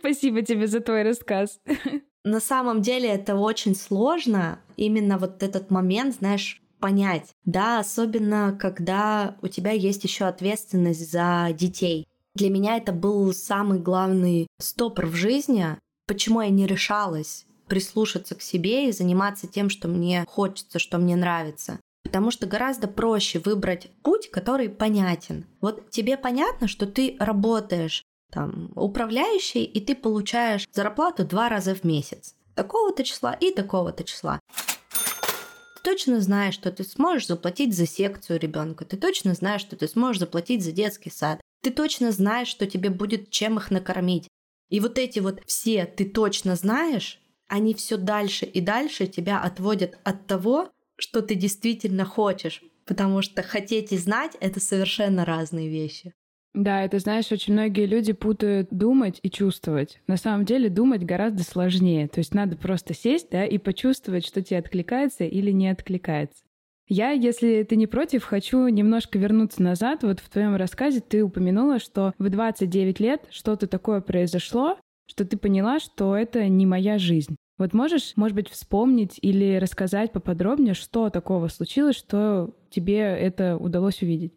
Спасибо 0.00 0.42
тебе 0.42 0.66
за 0.66 0.80
твой 0.80 1.04
рассказ. 1.04 1.60
На 2.24 2.40
самом 2.40 2.82
деле 2.82 3.08
это 3.08 3.36
очень 3.36 3.76
сложно. 3.76 4.58
Именно 4.76 5.16
вот 5.16 5.44
этот 5.44 5.70
момент, 5.70 6.16
знаешь, 6.16 6.60
понять. 6.84 7.34
Да, 7.46 7.78
особенно 7.78 8.54
когда 8.60 9.38
у 9.40 9.48
тебя 9.48 9.70
есть 9.70 10.04
еще 10.04 10.26
ответственность 10.26 11.10
за 11.10 11.48
детей. 11.54 12.06
Для 12.34 12.50
меня 12.50 12.76
это 12.76 12.92
был 12.92 13.32
самый 13.32 13.78
главный 13.78 14.48
стопор 14.60 15.06
в 15.06 15.14
жизни, 15.14 15.78
почему 16.06 16.42
я 16.42 16.50
не 16.50 16.66
решалась 16.66 17.46
прислушаться 17.68 18.34
к 18.34 18.42
себе 18.42 18.86
и 18.86 18.92
заниматься 18.92 19.46
тем, 19.46 19.70
что 19.70 19.88
мне 19.88 20.26
хочется, 20.28 20.78
что 20.78 20.98
мне 20.98 21.16
нравится. 21.16 21.80
Потому 22.02 22.30
что 22.30 22.46
гораздо 22.46 22.86
проще 22.86 23.38
выбрать 23.38 23.88
путь, 24.02 24.30
который 24.30 24.68
понятен. 24.68 25.46
Вот 25.62 25.88
тебе 25.88 26.18
понятно, 26.18 26.68
что 26.68 26.84
ты 26.84 27.16
работаешь 27.18 28.02
там 28.30 28.72
управляющий, 28.76 29.64
и 29.64 29.80
ты 29.80 29.94
получаешь 29.94 30.68
зарплату 30.70 31.24
два 31.24 31.48
раза 31.48 31.74
в 31.74 31.82
месяц. 31.82 32.34
Такого-то 32.54 33.04
числа 33.04 33.32
и 33.32 33.54
такого-то 33.54 34.04
числа 34.04 34.38
точно 35.84 36.20
знаешь, 36.20 36.54
что 36.54 36.72
ты 36.72 36.82
сможешь 36.82 37.28
заплатить 37.28 37.76
за 37.76 37.86
секцию 37.86 38.40
ребенка, 38.40 38.84
ты 38.84 38.96
точно 38.96 39.34
знаешь, 39.34 39.60
что 39.60 39.76
ты 39.76 39.86
сможешь 39.86 40.20
заплатить 40.20 40.64
за 40.64 40.72
детский 40.72 41.10
сад, 41.10 41.40
ты 41.62 41.70
точно 41.70 42.10
знаешь, 42.10 42.48
что 42.48 42.66
тебе 42.66 42.90
будет 42.90 43.30
чем 43.30 43.58
их 43.58 43.70
накормить. 43.70 44.28
И 44.70 44.80
вот 44.80 44.98
эти 44.98 45.20
вот 45.20 45.40
все 45.46 45.84
ты 45.84 46.06
точно 46.06 46.56
знаешь, 46.56 47.20
они 47.46 47.74
все 47.74 47.98
дальше 47.98 48.46
и 48.46 48.60
дальше 48.60 49.06
тебя 49.06 49.40
отводят 49.40 49.98
от 50.02 50.26
того, 50.26 50.70
что 50.96 51.20
ты 51.22 51.34
действительно 51.34 52.04
хочешь, 52.04 52.62
потому 52.86 53.22
что 53.22 53.42
хотеть 53.42 53.92
и 53.92 53.98
знать— 53.98 54.36
это 54.40 54.60
совершенно 54.60 55.24
разные 55.24 55.68
вещи. 55.68 56.14
Да, 56.54 56.84
это, 56.84 57.00
знаешь, 57.00 57.32
очень 57.32 57.52
многие 57.52 57.84
люди 57.84 58.12
путают 58.12 58.68
думать 58.70 59.18
и 59.22 59.30
чувствовать. 59.30 60.00
На 60.06 60.16
самом 60.16 60.44
деле 60.44 60.68
думать 60.68 61.04
гораздо 61.04 61.42
сложнее. 61.42 62.06
То 62.06 62.20
есть 62.20 62.32
надо 62.32 62.56
просто 62.56 62.94
сесть, 62.94 63.28
да, 63.30 63.44
и 63.44 63.58
почувствовать, 63.58 64.24
что 64.24 64.40
тебе 64.40 64.58
откликается 64.58 65.24
или 65.24 65.50
не 65.50 65.68
откликается. 65.68 66.44
Я, 66.86 67.10
если 67.10 67.64
ты 67.64 67.74
не 67.74 67.88
против, 67.88 68.24
хочу 68.24 68.68
немножко 68.68 69.18
вернуться 69.18 69.62
назад. 69.62 70.04
Вот 70.04 70.20
в 70.20 70.28
твоем 70.28 70.54
рассказе 70.54 71.00
ты 71.00 71.24
упомянула, 71.24 71.80
что 71.80 72.12
в 72.18 72.28
29 72.28 73.00
лет 73.00 73.26
что-то 73.30 73.66
такое 73.66 74.00
произошло, 74.00 74.78
что 75.06 75.24
ты 75.24 75.36
поняла, 75.36 75.80
что 75.80 76.16
это 76.16 76.46
не 76.48 76.66
моя 76.66 76.98
жизнь. 76.98 77.34
Вот 77.58 77.72
можешь, 77.72 78.12
может 78.16 78.36
быть, 78.36 78.48
вспомнить 78.48 79.18
или 79.20 79.56
рассказать 79.56 80.12
поподробнее, 80.12 80.74
что 80.74 81.10
такого 81.10 81.48
случилось, 81.48 81.96
что 81.96 82.54
тебе 82.70 82.98
это 82.98 83.56
удалось 83.56 84.02
увидеть? 84.02 84.34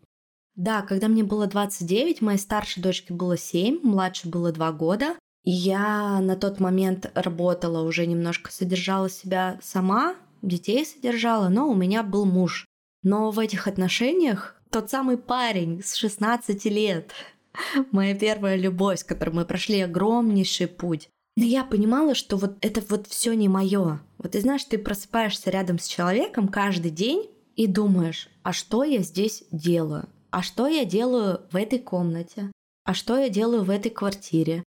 Да, 0.58 0.82
когда 0.82 1.08
мне 1.08 1.24
было 1.24 1.46
29, 1.46 2.22
моей 2.22 2.40
старшей 2.40 2.82
дочке 2.82 3.14
было 3.14 3.38
7, 3.38 3.80
младшей 3.84 4.30
было 4.30 4.52
2 4.52 4.72
года. 4.72 5.16
Я 5.44 6.20
на 6.20 6.36
тот 6.36 6.60
момент 6.60 7.12
работала 7.14 7.88
уже 7.88 8.08
немножко, 8.08 8.52
содержала 8.52 9.08
себя 9.08 9.60
сама, 9.62 10.16
детей 10.42 10.84
содержала, 10.84 11.48
но 11.50 11.70
у 11.70 11.76
меня 11.76 12.02
был 12.02 12.26
муж. 12.26 12.66
Но 13.04 13.30
в 13.30 13.38
этих 13.38 13.68
отношениях 13.68 14.56
тот 14.72 14.90
самый 14.90 15.18
парень 15.18 15.84
с 15.84 15.94
16 15.94 16.66
лет, 16.66 17.12
моя 17.92 18.16
первая 18.16 18.56
любовь, 18.56 19.00
с 19.00 19.04
которой 19.04 19.30
мы 19.36 19.46
прошли 19.46 19.82
огромнейший 19.82 20.68
путь. 20.68 21.08
Но 21.36 21.44
я 21.44 21.64
понимала, 21.64 22.16
что 22.16 22.36
вот 22.36 22.58
это 22.62 22.82
вот 22.90 23.06
все 23.06 23.34
не 23.34 23.48
мое. 23.48 24.00
Вот 24.18 24.32
ты 24.32 24.42
знаешь, 24.42 24.64
ты 24.64 24.80
просыпаешься 24.80 25.52
рядом 25.52 25.78
с 25.78 25.86
человеком 25.86 26.48
каждый 26.48 26.90
день 26.90 27.30
и 27.56 27.68
думаешь, 27.68 28.28
а 28.42 28.54
что 28.54 28.84
я 28.84 29.04
здесь 29.04 29.44
делаю? 29.52 30.10
А 30.30 30.42
что 30.42 30.68
я 30.68 30.86
делаю 30.86 31.42
в 31.52 31.56
этой 31.56 31.80
комнате? 31.80 32.52
А 32.84 32.94
что 32.94 33.18
я 33.18 33.30
делаю 33.30 33.64
в 33.64 33.70
этой 33.70 33.92
квартире? 33.92 34.64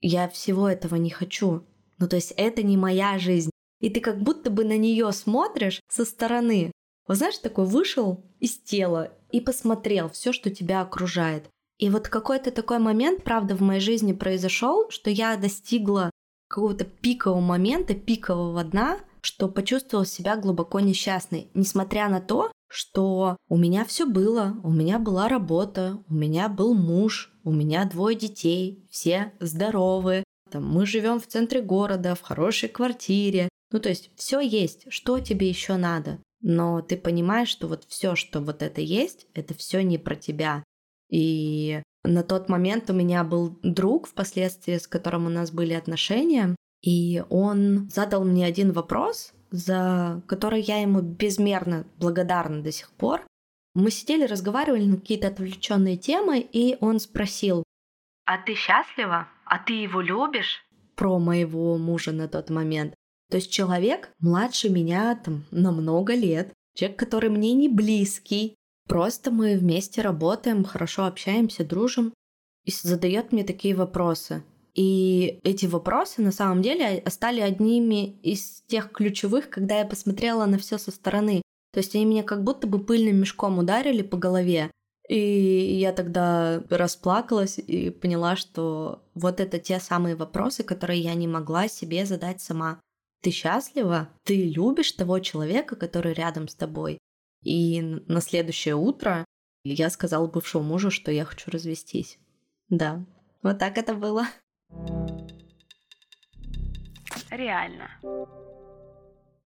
Я 0.00 0.28
всего 0.28 0.68
этого 0.68 0.96
не 0.96 1.10
хочу. 1.10 1.64
Ну, 1.98 2.08
то 2.08 2.16
есть 2.16 2.32
это 2.36 2.62
не 2.62 2.76
моя 2.76 3.18
жизнь 3.18 3.50
и 3.84 3.90
ты 3.90 4.00
как 4.00 4.18
будто 4.22 4.48
бы 4.48 4.64
на 4.64 4.78
нее 4.78 5.12
смотришь 5.12 5.80
со 5.90 6.06
стороны. 6.06 6.72
Вот 7.06 7.18
знаешь, 7.18 7.36
такой 7.36 7.66
вышел 7.66 8.24
из 8.40 8.56
тела 8.56 9.12
и 9.30 9.42
посмотрел 9.42 10.08
все, 10.08 10.32
что 10.32 10.48
тебя 10.48 10.80
окружает. 10.80 11.50
И 11.78 11.90
вот 11.90 12.08
какой-то 12.08 12.50
такой 12.50 12.78
момент, 12.78 13.24
правда, 13.24 13.54
в 13.54 13.60
моей 13.60 13.80
жизни 13.80 14.14
произошел, 14.14 14.88
что 14.88 15.10
я 15.10 15.36
достигла 15.36 16.10
какого-то 16.48 16.84
пикового 16.84 17.40
момента, 17.40 17.94
пикового 17.94 18.64
дна, 18.64 19.00
что 19.20 19.48
почувствовала 19.48 20.06
себя 20.06 20.36
глубоко 20.36 20.80
несчастной, 20.80 21.50
несмотря 21.52 22.08
на 22.08 22.22
то, 22.22 22.50
что 22.74 23.36
у 23.48 23.56
меня 23.56 23.84
все 23.84 24.04
было, 24.04 24.56
у 24.64 24.70
меня 24.70 24.98
была 24.98 25.28
работа, 25.28 26.02
у 26.08 26.14
меня 26.14 26.48
был 26.48 26.74
муж, 26.74 27.32
у 27.44 27.52
меня 27.52 27.84
двое 27.84 28.16
детей, 28.16 28.84
все 28.90 29.32
здоровы, 29.38 30.24
там, 30.50 30.68
мы 30.68 30.84
живем 30.84 31.20
в 31.20 31.26
центре 31.26 31.62
города, 31.62 32.14
в 32.14 32.22
хорошей 32.22 32.68
квартире, 32.68 33.48
ну, 33.70 33.80
то 33.80 33.88
есть 33.88 34.10
все 34.16 34.40
есть, 34.40 34.86
что 34.88 35.20
тебе 35.20 35.48
еще 35.48 35.76
надо. 35.76 36.20
Но 36.40 36.82
ты 36.82 36.96
понимаешь, 36.96 37.48
что 37.48 37.68
вот 37.68 37.84
все, 37.88 38.16
что 38.16 38.40
вот 38.40 38.62
это 38.62 38.80
есть, 38.80 39.26
это 39.34 39.54
все 39.54 39.82
не 39.82 39.98
про 39.98 40.14
тебя. 40.14 40.62
И 41.10 41.80
на 42.02 42.22
тот 42.22 42.48
момент 42.48 42.90
у 42.90 42.92
меня 42.92 43.24
был 43.24 43.58
друг 43.62 44.08
впоследствии, 44.08 44.78
с 44.78 44.86
которым 44.86 45.26
у 45.26 45.30
нас 45.30 45.50
были 45.50 45.74
отношения, 45.74 46.54
и 46.82 47.24
он 47.30 47.88
задал 47.88 48.24
мне 48.24 48.44
один 48.44 48.72
вопрос, 48.72 49.32
за 49.54 50.20
который 50.26 50.60
я 50.60 50.82
ему 50.82 51.00
безмерно 51.00 51.86
благодарна 51.98 52.60
до 52.60 52.72
сих 52.72 52.90
пор. 52.90 53.24
Мы 53.74 53.92
сидели, 53.92 54.24
разговаривали 54.24 54.84
на 54.84 54.96
какие-то 54.96 55.28
отвлеченные 55.28 55.96
темы, 55.96 56.40
и 56.40 56.76
он 56.80 56.98
спросил, 56.98 57.62
«А 58.24 58.38
ты 58.38 58.54
счастлива? 58.54 59.28
А 59.44 59.58
ты 59.58 59.74
его 59.74 60.00
любишь?» 60.00 60.64
Про 60.96 61.20
моего 61.20 61.78
мужа 61.78 62.10
на 62.10 62.26
тот 62.28 62.50
момент. 62.50 62.94
То 63.30 63.36
есть 63.36 63.52
человек 63.52 64.10
младше 64.18 64.70
меня 64.70 65.14
там 65.14 65.44
на 65.52 65.70
много 65.70 66.14
лет, 66.14 66.52
человек, 66.74 66.98
который 66.98 67.30
мне 67.30 67.52
не 67.52 67.68
близкий, 67.68 68.56
просто 68.88 69.30
мы 69.30 69.56
вместе 69.56 70.02
работаем, 70.02 70.64
хорошо 70.64 71.04
общаемся, 71.04 71.64
дружим, 71.64 72.12
и 72.64 72.72
задает 72.72 73.30
мне 73.30 73.44
такие 73.44 73.74
вопросы. 73.76 74.42
И 74.74 75.40
эти 75.44 75.66
вопросы 75.66 76.20
на 76.20 76.32
самом 76.32 76.62
деле 76.62 77.02
стали 77.08 77.40
одними 77.40 78.18
из 78.22 78.62
тех 78.66 78.90
ключевых, 78.90 79.48
когда 79.48 79.78
я 79.78 79.84
посмотрела 79.84 80.46
на 80.46 80.58
все 80.58 80.78
со 80.78 80.90
стороны. 80.90 81.42
То 81.72 81.78
есть 81.78 81.94
они 81.94 82.04
меня 82.04 82.22
как 82.22 82.42
будто 82.42 82.66
бы 82.66 82.84
пыльным 82.84 83.16
мешком 83.16 83.58
ударили 83.58 84.02
по 84.02 84.16
голове. 84.16 84.70
И 85.08 85.76
я 85.78 85.92
тогда 85.92 86.62
расплакалась 86.70 87.58
и 87.58 87.90
поняла, 87.90 88.36
что 88.36 89.02
вот 89.14 89.38
это 89.38 89.58
те 89.58 89.78
самые 89.78 90.16
вопросы, 90.16 90.64
которые 90.64 91.00
я 91.00 91.14
не 91.14 91.28
могла 91.28 91.68
себе 91.68 92.06
задать 92.06 92.40
сама 92.40 92.80
ты 93.24 93.30
счастлива, 93.30 94.10
ты 94.24 94.50
любишь 94.50 94.92
того 94.92 95.18
человека, 95.18 95.76
который 95.76 96.12
рядом 96.12 96.46
с 96.46 96.54
тобой. 96.54 96.98
И 97.42 97.80
на 97.80 98.20
следующее 98.20 98.74
утро 98.76 99.24
я 99.64 99.88
сказала 99.88 100.26
бывшему 100.26 100.62
мужу, 100.62 100.90
что 100.90 101.10
я 101.10 101.24
хочу 101.24 101.50
развестись. 101.50 102.18
Да, 102.68 103.04
вот 103.42 103.58
так 103.58 103.78
это 103.78 103.94
было. 103.94 104.26
Реально. 107.30 107.90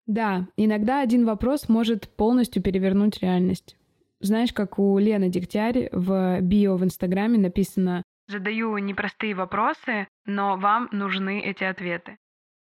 Да, 0.07 0.47
иногда 0.57 1.01
один 1.01 1.27
вопрос 1.27 1.69
может 1.69 2.09
полностью 2.09 2.63
перевернуть 2.63 3.23
реальность. 3.23 3.77
Знаешь, 4.21 4.53
как 4.53 4.79
у 4.79 4.99
Лены 4.99 5.29
Дегтярь 5.29 5.89
в 5.93 6.41
био 6.41 6.77
в 6.77 6.85
Инстаграме 6.85 7.39
написано 7.39 8.03
«Задаю 8.27 8.77
непростые 8.79 9.35
вопросы, 9.35 10.09
но 10.27 10.57
вам 10.57 10.89
нужны 10.93 11.41
эти 11.41 11.65
ответы». 11.65 12.17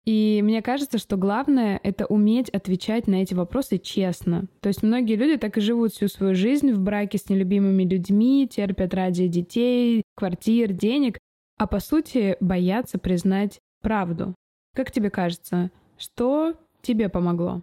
И 0.06 0.40
мне 0.42 0.62
кажется, 0.62 0.98
что 0.98 1.16
главное— 1.16 1.78
это 1.82 2.06
уметь 2.06 2.48
отвечать 2.48 3.06
на 3.06 3.16
эти 3.16 3.34
вопросы 3.34 3.78
честно. 3.78 4.46
То 4.60 4.68
есть 4.68 4.82
многие 4.82 5.16
люди 5.16 5.36
так 5.36 5.58
и 5.58 5.60
живут 5.60 5.92
всю 5.92 6.08
свою 6.08 6.34
жизнь 6.34 6.72
в 6.72 6.80
браке 6.80 7.18
с 7.18 7.28
нелюбимыми 7.28 7.84
людьми, 7.84 8.48
терпят 8.50 8.94
ради 8.94 9.28
детей, 9.28 10.02
квартир, 10.16 10.72
денег, 10.72 11.18
а 11.60 11.66
по 11.66 11.78
сути 11.78 12.38
боятся 12.40 12.96
признать 12.96 13.60
правду. 13.82 14.34
Как 14.74 14.90
тебе 14.90 15.10
кажется, 15.10 15.70
что 15.98 16.54
тебе 16.80 17.10
помогло? 17.10 17.60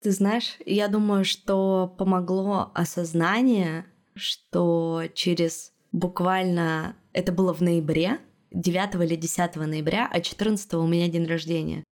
Ты 0.00 0.12
знаешь, 0.12 0.58
я 0.64 0.86
думаю, 0.86 1.24
что 1.24 1.92
помогло 1.98 2.70
осознание, 2.72 3.84
что 4.14 5.02
через 5.12 5.72
буквально 5.90 6.94
это 7.12 7.32
было 7.32 7.52
в 7.52 7.60
ноябре, 7.60 8.20
9 8.52 8.94
или 8.94 9.16
10 9.16 9.56
ноября, 9.56 10.08
а 10.08 10.20
14 10.20 10.74
у 10.74 10.86
меня 10.86 11.08
день 11.08 11.26
рождения. 11.26 11.82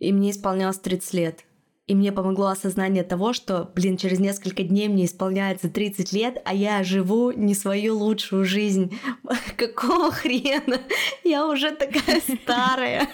И 0.00 0.12
мне 0.12 0.32
исполнялось 0.32 0.80
30 0.80 1.14
лет. 1.14 1.44
И 1.90 1.94
мне 1.96 2.12
помогло 2.12 2.46
осознание 2.46 3.02
того, 3.02 3.32
что, 3.32 3.68
блин, 3.74 3.96
через 3.96 4.20
несколько 4.20 4.62
дней 4.62 4.86
мне 4.86 5.06
исполняется 5.06 5.68
30 5.68 6.12
лет, 6.12 6.40
а 6.44 6.54
я 6.54 6.84
живу 6.84 7.32
не 7.32 7.52
свою 7.52 7.98
лучшую 7.98 8.44
жизнь. 8.44 8.96
Какого 9.56 10.12
хрена? 10.12 10.78
Я 11.24 11.48
уже 11.48 11.72
такая 11.72 12.20
старая. 12.44 13.08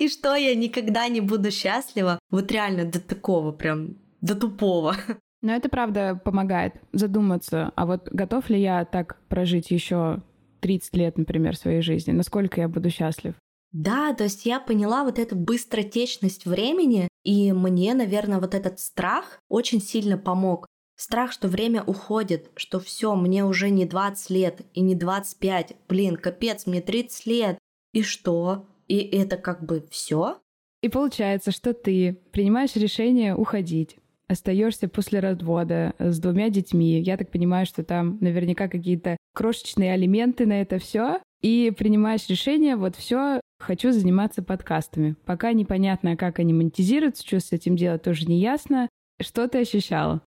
И 0.00 0.08
что 0.08 0.34
я 0.34 0.56
никогда 0.56 1.06
не 1.06 1.20
буду 1.20 1.52
счастлива? 1.52 2.18
Вот 2.30 2.50
реально 2.50 2.84
до 2.84 3.00
такого 3.00 3.52
прям, 3.52 3.94
до 4.20 4.34
тупого. 4.34 4.96
Но 5.40 5.54
это 5.54 5.68
правда 5.68 6.20
помогает 6.24 6.72
задуматься, 6.92 7.70
а 7.76 7.86
вот 7.86 8.08
готов 8.10 8.50
ли 8.50 8.60
я 8.60 8.84
так 8.84 9.20
прожить 9.28 9.70
еще 9.70 10.20
30 10.62 10.96
лет, 10.96 11.16
например, 11.16 11.56
своей 11.56 11.80
жизни? 11.80 12.10
Насколько 12.10 12.62
я 12.62 12.68
буду 12.68 12.90
счастлив? 12.90 13.36
Да, 13.78 14.12
то 14.12 14.24
есть 14.24 14.44
я 14.44 14.58
поняла 14.58 15.04
вот 15.04 15.20
эту 15.20 15.36
быстротечность 15.36 16.46
времени, 16.46 17.06
и 17.22 17.52
мне, 17.52 17.94
наверное, 17.94 18.40
вот 18.40 18.52
этот 18.52 18.80
страх 18.80 19.38
очень 19.48 19.80
сильно 19.80 20.18
помог. 20.18 20.66
Страх, 20.96 21.30
что 21.30 21.46
время 21.46 21.84
уходит, 21.84 22.50
что 22.56 22.80
все, 22.80 23.14
мне 23.14 23.44
уже 23.44 23.70
не 23.70 23.86
20 23.86 24.30
лет 24.30 24.62
и 24.74 24.80
не 24.80 24.96
25. 24.96 25.76
Блин, 25.88 26.16
капец, 26.16 26.66
мне 26.66 26.80
30 26.80 27.26
лет. 27.26 27.58
И 27.92 28.02
что? 28.02 28.66
И 28.88 28.98
это 28.98 29.36
как 29.36 29.64
бы 29.64 29.86
все? 29.92 30.40
И 30.82 30.88
получается, 30.88 31.52
что 31.52 31.72
ты 31.72 32.18
принимаешь 32.32 32.74
решение 32.74 33.36
уходить, 33.36 33.98
остаешься 34.26 34.88
после 34.88 35.20
развода 35.20 35.94
с 36.00 36.18
двумя 36.18 36.50
детьми. 36.50 37.00
Я 37.00 37.16
так 37.16 37.30
понимаю, 37.30 37.64
что 37.64 37.84
там 37.84 38.18
наверняка 38.20 38.66
какие-то 38.66 39.16
крошечные 39.34 39.92
алименты 39.92 40.46
на 40.46 40.62
это 40.62 40.80
все. 40.80 41.20
И 41.40 41.72
принимаешь 41.76 42.28
решение, 42.28 42.76
вот 42.76 42.96
все, 42.96 43.40
хочу 43.58 43.92
заниматься 43.92 44.42
подкастами. 44.42 45.16
Пока 45.24 45.52
непонятно, 45.52 46.16
как 46.16 46.38
они 46.38 46.52
монетизируются, 46.52 47.26
что 47.26 47.40
с 47.40 47.52
этим 47.52 47.76
делать, 47.76 48.02
тоже 48.02 48.26
не 48.26 48.40
ясно. 48.40 48.88
Что 49.20 49.48
ты 49.48 49.60
ощущала? 49.60 50.22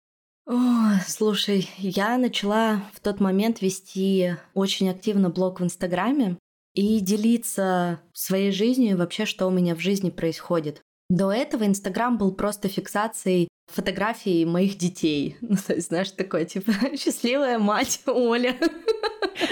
О, 0.48 1.00
слушай, 1.06 1.70
я 1.78 2.18
начала 2.18 2.82
в 2.94 3.00
тот 3.00 3.20
момент 3.20 3.62
вести 3.62 4.36
очень 4.54 4.90
активно 4.90 5.30
блог 5.30 5.60
в 5.60 5.64
Инстаграме 5.64 6.38
и 6.74 7.00
делиться 7.00 8.02
своей 8.14 8.52
жизнью 8.52 8.92
и 8.92 8.96
вообще, 8.96 9.26
что 9.26 9.48
у 9.48 9.52
меня 9.52 9.76
в 9.76 9.80
жизни 9.80 10.10
происходит. 10.10 10.82
До 11.10 11.32
этого 11.32 11.66
Инстаграм 11.66 12.18
был 12.18 12.32
просто 12.32 12.68
фиксацией 12.68 13.48
фотографий 13.72 14.46
моих 14.46 14.78
детей. 14.78 15.38
Ну, 15.42 15.56
то 15.56 15.74
есть, 15.74 15.88
знаешь, 15.88 16.12
такое, 16.12 16.46
типа, 16.46 16.72
счастливая 16.98 17.60
мать 17.60 18.02
Оля. 18.06 18.56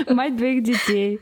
Мать 0.07 0.35
двоих 0.35 0.63
детей. 0.63 1.19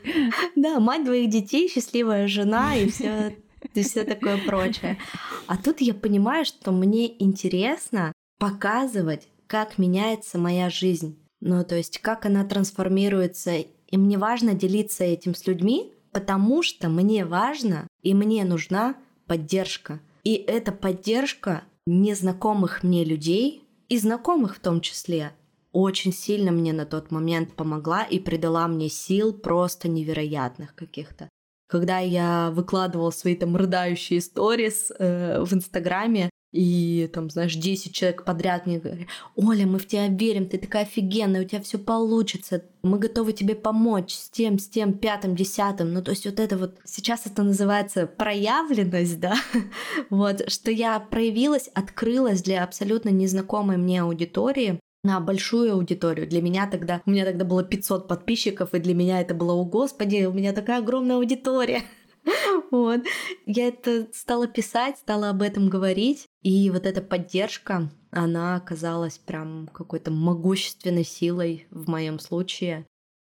Да, 0.54 0.80
мать 0.80 1.04
двоих 1.04 1.30
детей, 1.30 1.68
счастливая 1.68 2.26
жена 2.26 2.76
и 2.76 2.88
все 2.90 3.36
и 3.74 3.82
все 3.82 4.04
такое 4.04 4.38
прочее. 4.46 4.98
А 5.46 5.56
тут 5.56 5.80
я 5.80 5.94
понимаю, 5.94 6.44
что 6.44 6.72
мне 6.72 7.22
интересно 7.22 8.12
показывать, 8.38 9.28
как 9.46 9.78
меняется 9.78 10.38
моя 10.38 10.70
жизнь. 10.70 11.18
Ну, 11.40 11.64
то 11.64 11.76
есть, 11.76 11.98
как 11.98 12.26
она 12.26 12.44
трансформируется. 12.44 13.56
И 13.56 13.96
мне 13.96 14.18
важно 14.18 14.54
делиться 14.54 15.04
этим 15.04 15.34
с 15.34 15.46
людьми, 15.46 15.92
потому 16.12 16.62
что 16.62 16.88
мне 16.88 17.24
важно 17.24 17.86
и 18.02 18.14
мне 18.14 18.44
нужна 18.44 18.96
поддержка. 19.26 20.00
И 20.24 20.34
эта 20.34 20.72
поддержка 20.72 21.62
незнакомых 21.86 22.82
мне 22.82 23.04
людей 23.04 23.62
и 23.88 23.98
знакомых 23.98 24.56
в 24.56 24.60
том 24.60 24.80
числе 24.80 25.32
очень 25.72 26.12
сильно 26.12 26.52
мне 26.52 26.72
на 26.72 26.86
тот 26.86 27.10
момент 27.10 27.52
помогла 27.52 28.02
и 28.02 28.18
придала 28.18 28.66
мне 28.66 28.88
сил 28.88 29.34
просто 29.34 29.88
невероятных 29.88 30.74
каких-то. 30.74 31.28
Когда 31.68 31.98
я 31.98 32.50
выкладывала 32.52 33.10
свои 33.10 33.36
там 33.36 33.56
рыдающие 33.56 34.20
сторис 34.20 34.90
э, 34.98 35.42
в 35.42 35.52
Инстаграме, 35.52 36.30
и 36.52 37.10
там, 37.12 37.28
знаешь, 37.28 37.54
10 37.54 37.92
человек 37.94 38.24
подряд 38.24 38.66
мне 38.66 38.78
говорят, 38.78 39.08
Оля, 39.34 39.66
мы 39.66 39.78
в 39.78 39.86
тебя 39.86 40.08
верим, 40.08 40.48
ты 40.48 40.58
такая 40.58 40.84
офигенная, 40.84 41.42
у 41.42 41.44
тебя 41.44 41.60
все 41.60 41.78
получится, 41.78 42.64
мы 42.82 42.98
готовы 42.98 43.32
тебе 43.32 43.54
помочь 43.54 44.14
с 44.14 44.30
тем, 44.30 44.58
с 44.58 44.68
тем, 44.68 44.94
пятым, 44.94 45.34
десятым. 45.34 45.92
Ну, 45.92 46.02
то 46.02 46.12
есть 46.12 46.24
вот 46.24 46.40
это 46.40 46.56
вот, 46.56 46.78
сейчас 46.84 47.26
это 47.26 47.42
называется 47.42 48.06
проявленность, 48.06 49.20
да, 49.20 49.34
вот, 50.10 50.50
что 50.50 50.70
я 50.70 50.98
проявилась, 51.00 51.68
открылась 51.74 52.42
для 52.42 52.64
абсолютно 52.64 53.10
незнакомой 53.10 53.76
мне 53.76 54.02
аудитории, 54.02 54.80
на 55.06 55.20
большую 55.20 55.72
аудиторию. 55.72 56.26
Для 56.26 56.42
меня 56.42 56.66
тогда, 56.66 57.00
у 57.06 57.10
меня 57.10 57.24
тогда 57.24 57.44
было 57.44 57.62
500 57.62 58.08
подписчиков, 58.08 58.74
и 58.74 58.80
для 58.80 58.92
меня 58.92 59.20
это 59.20 59.34
было, 59.34 59.52
о 59.52 59.64
господи, 59.64 60.24
у 60.24 60.32
меня 60.32 60.52
такая 60.52 60.80
огромная 60.80 61.16
аудитория. 61.16 61.82
Вот. 62.70 63.02
Я 63.46 63.68
это 63.68 64.08
стала 64.12 64.46
писать, 64.46 64.98
стала 64.98 65.30
об 65.30 65.42
этом 65.42 65.68
говорить, 65.68 66.26
и 66.42 66.70
вот 66.70 66.84
эта 66.86 67.00
поддержка, 67.00 67.90
она 68.10 68.56
оказалась 68.56 69.18
прям 69.18 69.68
какой-то 69.72 70.10
могущественной 70.10 71.04
силой 71.04 71.66
в 71.70 71.88
моем 71.88 72.18
случае. 72.18 72.86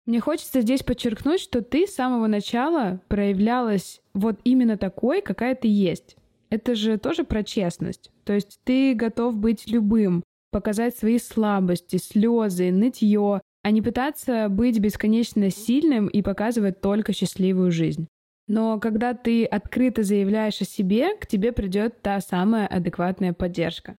Мне 0.05 0.21
хочется 0.21 0.61
здесь 0.61 0.83
подчеркнуть, 0.83 1.41
что 1.41 1.61
ты 1.61 1.85
с 1.85 1.95
самого 1.95 2.27
начала 2.27 3.01
проявлялась 3.09 4.01
вот 4.13 4.39
именно 4.45 4.77
такой, 4.77 5.21
какая 5.21 5.53
ты 5.53 5.67
есть. 5.67 6.15
Это 6.49 6.75
же 6.75 6.97
тоже 6.97 7.25
про 7.25 7.43
честность. 7.43 8.09
То 8.23 8.31
есть 8.31 8.59
ты 8.63 8.93
готов 8.93 9.35
быть 9.35 9.67
любым, 9.67 10.23
показать 10.51 10.95
свои 10.95 11.19
слабости, 11.19 11.97
слезы, 11.97 12.71
нытье, 12.71 13.41
а 13.63 13.71
не 13.71 13.81
пытаться 13.81 14.47
быть 14.49 14.79
бесконечно 14.79 15.49
сильным 15.49 16.07
и 16.07 16.21
показывать 16.21 16.79
только 16.79 17.11
счастливую 17.11 17.71
жизнь. 17.71 18.07
Но 18.47 18.79
когда 18.79 19.13
ты 19.13 19.45
открыто 19.45 20.03
заявляешь 20.03 20.61
о 20.61 20.65
себе, 20.65 21.15
к 21.15 21.27
тебе 21.27 21.51
придет 21.51 22.01
та 22.01 22.21
самая 22.21 22.67
адекватная 22.67 23.33
поддержка. 23.33 23.95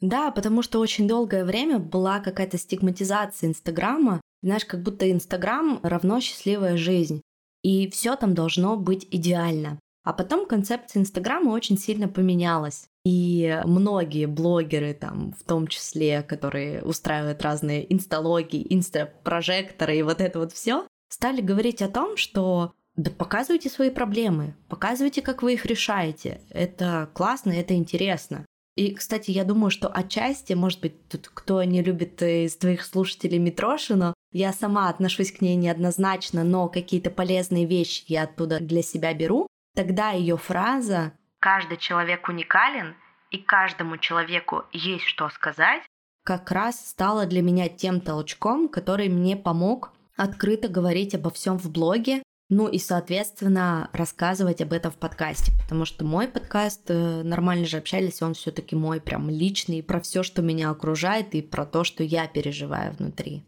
Да, 0.00 0.30
потому 0.30 0.62
что 0.62 0.80
очень 0.80 1.08
долгое 1.08 1.44
время 1.44 1.78
была 1.78 2.20
какая-то 2.20 2.58
стигматизация 2.58 3.48
Инстаграма. 3.48 4.20
Знаешь, 4.42 4.64
как 4.64 4.82
будто 4.82 5.10
Инстаграм 5.10 5.80
равно 5.82 6.20
счастливая 6.20 6.76
жизнь. 6.76 7.22
И 7.62 7.88
все 7.90 8.16
там 8.16 8.34
должно 8.34 8.76
быть 8.76 9.06
идеально. 9.10 9.78
А 10.04 10.12
потом 10.12 10.46
концепция 10.46 11.00
Инстаграма 11.00 11.50
очень 11.50 11.78
сильно 11.78 12.08
поменялась. 12.08 12.86
И 13.06 13.60
многие 13.64 14.26
блогеры, 14.26 14.92
там, 14.92 15.32
в 15.32 15.44
том 15.44 15.66
числе, 15.66 16.22
которые 16.22 16.82
устраивают 16.82 17.40
разные 17.42 17.90
инсталогии, 17.92 18.66
инстапрожекторы 18.68 19.96
и 19.96 20.02
вот 20.02 20.20
это 20.20 20.38
вот 20.38 20.52
все, 20.52 20.86
стали 21.08 21.40
говорить 21.40 21.80
о 21.80 21.88
том, 21.88 22.18
что 22.18 22.74
да 22.96 23.10
показывайте 23.10 23.68
свои 23.68 23.90
проблемы, 23.90 24.54
показывайте, 24.68 25.22
как 25.22 25.42
вы 25.42 25.54
их 25.54 25.66
решаете. 25.66 26.40
Это 26.50 27.10
классно, 27.12 27.50
это 27.50 27.74
интересно. 27.74 28.46
И, 28.76 28.94
кстати, 28.94 29.30
я 29.30 29.44
думаю, 29.44 29.70
что 29.70 29.88
отчасти, 29.88 30.52
может 30.52 30.80
быть, 30.80 31.08
тут 31.08 31.28
кто 31.32 31.62
не 31.62 31.82
любит 31.82 32.20
из 32.22 32.56
твоих 32.56 32.84
слушателей 32.84 33.38
Митрошину, 33.38 34.14
я 34.32 34.52
сама 34.52 34.88
отношусь 34.88 35.30
к 35.30 35.40
ней 35.40 35.54
неоднозначно, 35.54 36.42
но 36.42 36.68
какие-то 36.68 37.10
полезные 37.10 37.66
вещи 37.66 38.04
я 38.08 38.24
оттуда 38.24 38.58
для 38.58 38.82
себя 38.82 39.14
беру. 39.14 39.46
Тогда 39.76 40.10
ее 40.10 40.36
фраза 40.36 41.12
«каждый 41.40 41.76
человек 41.76 42.28
уникален, 42.28 42.96
и 43.30 43.38
каждому 43.38 43.98
человеку 43.98 44.64
есть 44.72 45.04
что 45.04 45.28
сказать» 45.30 45.82
как 46.24 46.50
раз 46.50 46.88
стала 46.88 47.26
для 47.26 47.42
меня 47.42 47.68
тем 47.68 48.00
толчком, 48.00 48.68
который 48.68 49.08
мне 49.08 49.36
помог 49.36 49.92
открыто 50.16 50.68
говорить 50.68 51.14
обо 51.14 51.30
всем 51.30 51.58
в 51.58 51.70
блоге, 51.70 52.22
ну 52.50 52.68
и, 52.68 52.78
соответственно, 52.78 53.88
рассказывать 53.92 54.60
об 54.60 54.72
этом 54.72 54.92
в 54.92 54.96
подкасте, 54.96 55.52
потому 55.62 55.84
что 55.84 56.04
мой 56.04 56.28
подкаст 56.28 56.82
э, 56.88 57.22
«Нормально 57.22 57.64
же 57.64 57.78
общались», 57.78 58.20
он 58.22 58.34
все 58.34 58.50
таки 58.50 58.76
мой 58.76 59.00
прям 59.00 59.30
личный, 59.30 59.82
про 59.82 60.00
все, 60.00 60.22
что 60.22 60.42
меня 60.42 60.70
окружает, 60.70 61.34
и 61.34 61.42
про 61.42 61.64
то, 61.64 61.84
что 61.84 62.04
я 62.04 62.26
переживаю 62.26 62.92
внутри. 62.92 63.42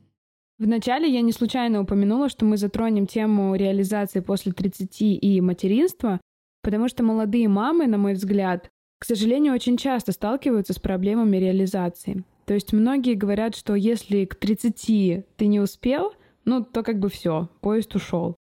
Вначале 0.58 1.12
я 1.12 1.20
не 1.20 1.32
случайно 1.32 1.82
упомянула, 1.82 2.30
что 2.30 2.46
мы 2.46 2.56
затронем 2.56 3.06
тему 3.06 3.54
реализации 3.54 4.20
после 4.20 4.52
30 4.52 5.02
и 5.02 5.40
материнства, 5.42 6.18
потому 6.62 6.88
что 6.88 7.02
молодые 7.02 7.48
мамы, 7.48 7.86
на 7.86 7.98
мой 7.98 8.14
взгляд, 8.14 8.70
к 8.98 9.04
сожалению, 9.04 9.52
очень 9.52 9.76
часто 9.76 10.12
сталкиваются 10.12 10.72
с 10.72 10.78
проблемами 10.78 11.36
реализации. 11.36 12.24
То 12.46 12.54
есть 12.54 12.72
многие 12.72 13.14
говорят, 13.14 13.54
что 13.54 13.74
если 13.74 14.24
к 14.24 14.36
30 14.36 15.26
ты 15.36 15.46
не 15.46 15.60
успел, 15.60 16.14
ну, 16.46 16.64
то 16.64 16.82
как 16.82 16.98
бы 16.98 17.10
все, 17.10 17.50
поезд 17.60 17.94
ушел. 17.94 18.36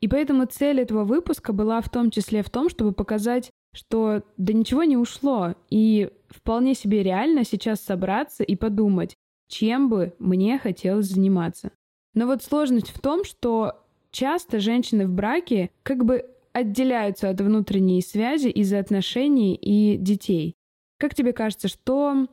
И 0.00 0.08
поэтому 0.08 0.46
цель 0.46 0.80
этого 0.80 1.04
выпуска 1.04 1.52
была 1.52 1.80
в 1.80 1.90
том 1.90 2.10
числе 2.10 2.42
в 2.42 2.50
том, 2.50 2.68
чтобы 2.68 2.92
показать, 2.92 3.50
что 3.74 4.22
да 4.36 4.52
ничего 4.52 4.84
не 4.84 4.96
ушло, 4.96 5.54
и 5.68 6.10
вполне 6.28 6.74
себе 6.74 7.02
реально 7.02 7.44
сейчас 7.44 7.80
собраться 7.80 8.42
и 8.42 8.56
подумать, 8.56 9.14
чем 9.48 9.88
бы 9.88 10.14
мне 10.18 10.58
хотелось 10.58 11.06
заниматься. 11.06 11.72
Но 12.14 12.26
вот 12.26 12.42
сложность 12.42 12.90
в 12.90 13.00
том, 13.00 13.24
что 13.24 13.84
часто 14.10 14.58
женщины 14.58 15.06
в 15.06 15.12
браке 15.12 15.70
как 15.82 16.04
бы 16.04 16.24
отделяются 16.52 17.28
от 17.28 17.40
внутренней 17.40 18.02
связи 18.02 18.48
из-за 18.48 18.78
отношений 18.78 19.54
и 19.54 19.96
детей. 19.96 20.54
Как 20.98 21.14
тебе 21.14 21.32
кажется, 21.32 21.68
что 21.68 22.26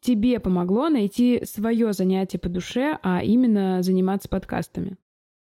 тебе 0.00 0.40
помогло 0.40 0.88
найти 0.88 1.44
свое 1.44 1.92
занятие 1.92 2.38
по 2.38 2.48
душе, 2.48 2.98
а 3.02 3.22
именно 3.22 3.82
заниматься 3.82 4.28
подкастами? 4.28 4.96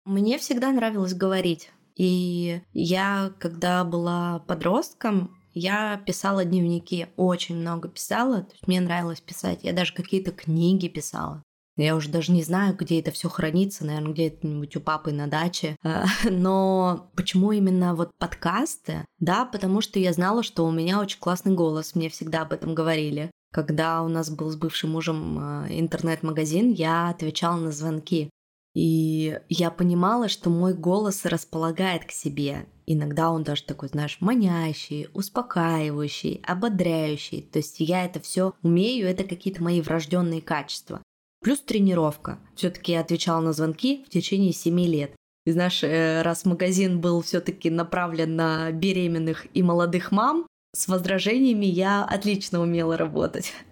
Мне 0.04 0.38
всегда 0.38 0.70
нравилось 0.70 1.14
говорить. 1.14 1.70
И 1.96 2.60
я, 2.72 3.32
когда 3.38 3.84
была 3.84 4.40
подростком, 4.40 5.36
я 5.54 6.02
писала 6.04 6.44
дневники, 6.44 7.06
очень 7.16 7.56
много 7.56 7.88
писала. 7.88 8.42
То 8.42 8.52
есть 8.52 8.66
мне 8.66 8.80
нравилось 8.80 9.20
писать. 9.20 9.60
Я 9.62 9.72
даже 9.72 9.94
какие-то 9.94 10.32
книги 10.32 10.88
писала. 10.88 11.42
Я 11.76 11.96
уже 11.96 12.08
даже 12.08 12.32
не 12.32 12.42
знаю, 12.42 12.76
где 12.76 13.00
это 13.00 13.10
все 13.10 13.28
хранится, 13.28 13.84
наверное, 13.84 14.12
где-нибудь 14.12 14.76
у 14.76 14.80
папы 14.80 15.12
на 15.12 15.26
даче. 15.26 15.76
А, 15.82 16.04
но 16.30 17.10
почему 17.16 17.52
именно 17.52 17.94
вот 17.94 18.10
подкасты? 18.18 19.04
Да, 19.18 19.44
потому 19.44 19.80
что 19.80 19.98
я 19.98 20.12
знала, 20.12 20.42
что 20.42 20.66
у 20.66 20.70
меня 20.70 21.00
очень 21.00 21.18
классный 21.18 21.54
голос, 21.54 21.94
мне 21.94 22.08
всегда 22.08 22.42
об 22.42 22.52
этом 22.52 22.74
говорили. 22.74 23.30
Когда 23.52 24.02
у 24.02 24.08
нас 24.08 24.30
был 24.30 24.50
с 24.50 24.56
бывшим 24.56 24.90
мужем 24.90 25.38
а, 25.38 25.66
интернет-магазин, 25.68 26.72
я 26.72 27.08
отвечала 27.08 27.56
на 27.56 27.72
звонки. 27.72 28.30
И 28.74 29.38
я 29.48 29.70
понимала, 29.70 30.28
что 30.28 30.50
мой 30.50 30.74
голос 30.74 31.24
располагает 31.24 32.04
к 32.04 32.10
себе. 32.10 32.66
Иногда 32.86 33.30
он 33.30 33.44
даже 33.44 33.64
такой, 33.64 33.88
знаешь, 33.88 34.18
манящий, 34.20 35.08
успокаивающий, 35.14 36.42
ободряющий. 36.44 37.42
То 37.42 37.60
есть 37.60 37.76
я 37.78 38.04
это 38.04 38.20
все 38.20 38.52
умею, 38.62 39.06
это 39.06 39.24
какие-то 39.24 39.62
мои 39.62 39.80
врожденные 39.80 40.42
качества. 40.42 41.02
Плюс 41.40 41.60
тренировка. 41.60 42.38
Все-таки 42.56 42.92
я 42.92 43.00
отвечала 43.00 43.40
на 43.40 43.52
звонки 43.52 44.04
в 44.06 44.10
течение 44.10 44.52
7 44.52 44.80
лет. 44.80 45.14
И 45.46 45.52
знаешь, 45.52 45.82
э, 45.84 46.22
раз 46.22 46.44
магазин 46.44 47.00
был 47.00 47.22
все-таки 47.22 47.70
направлен 47.70 48.34
на 48.34 48.72
беременных 48.72 49.46
и 49.54 49.62
молодых 49.62 50.10
мам, 50.10 50.46
с 50.74 50.88
возражениями 50.88 51.66
я 51.66 52.04
отлично 52.04 52.60
умела 52.60 52.96
работать. 52.96 53.52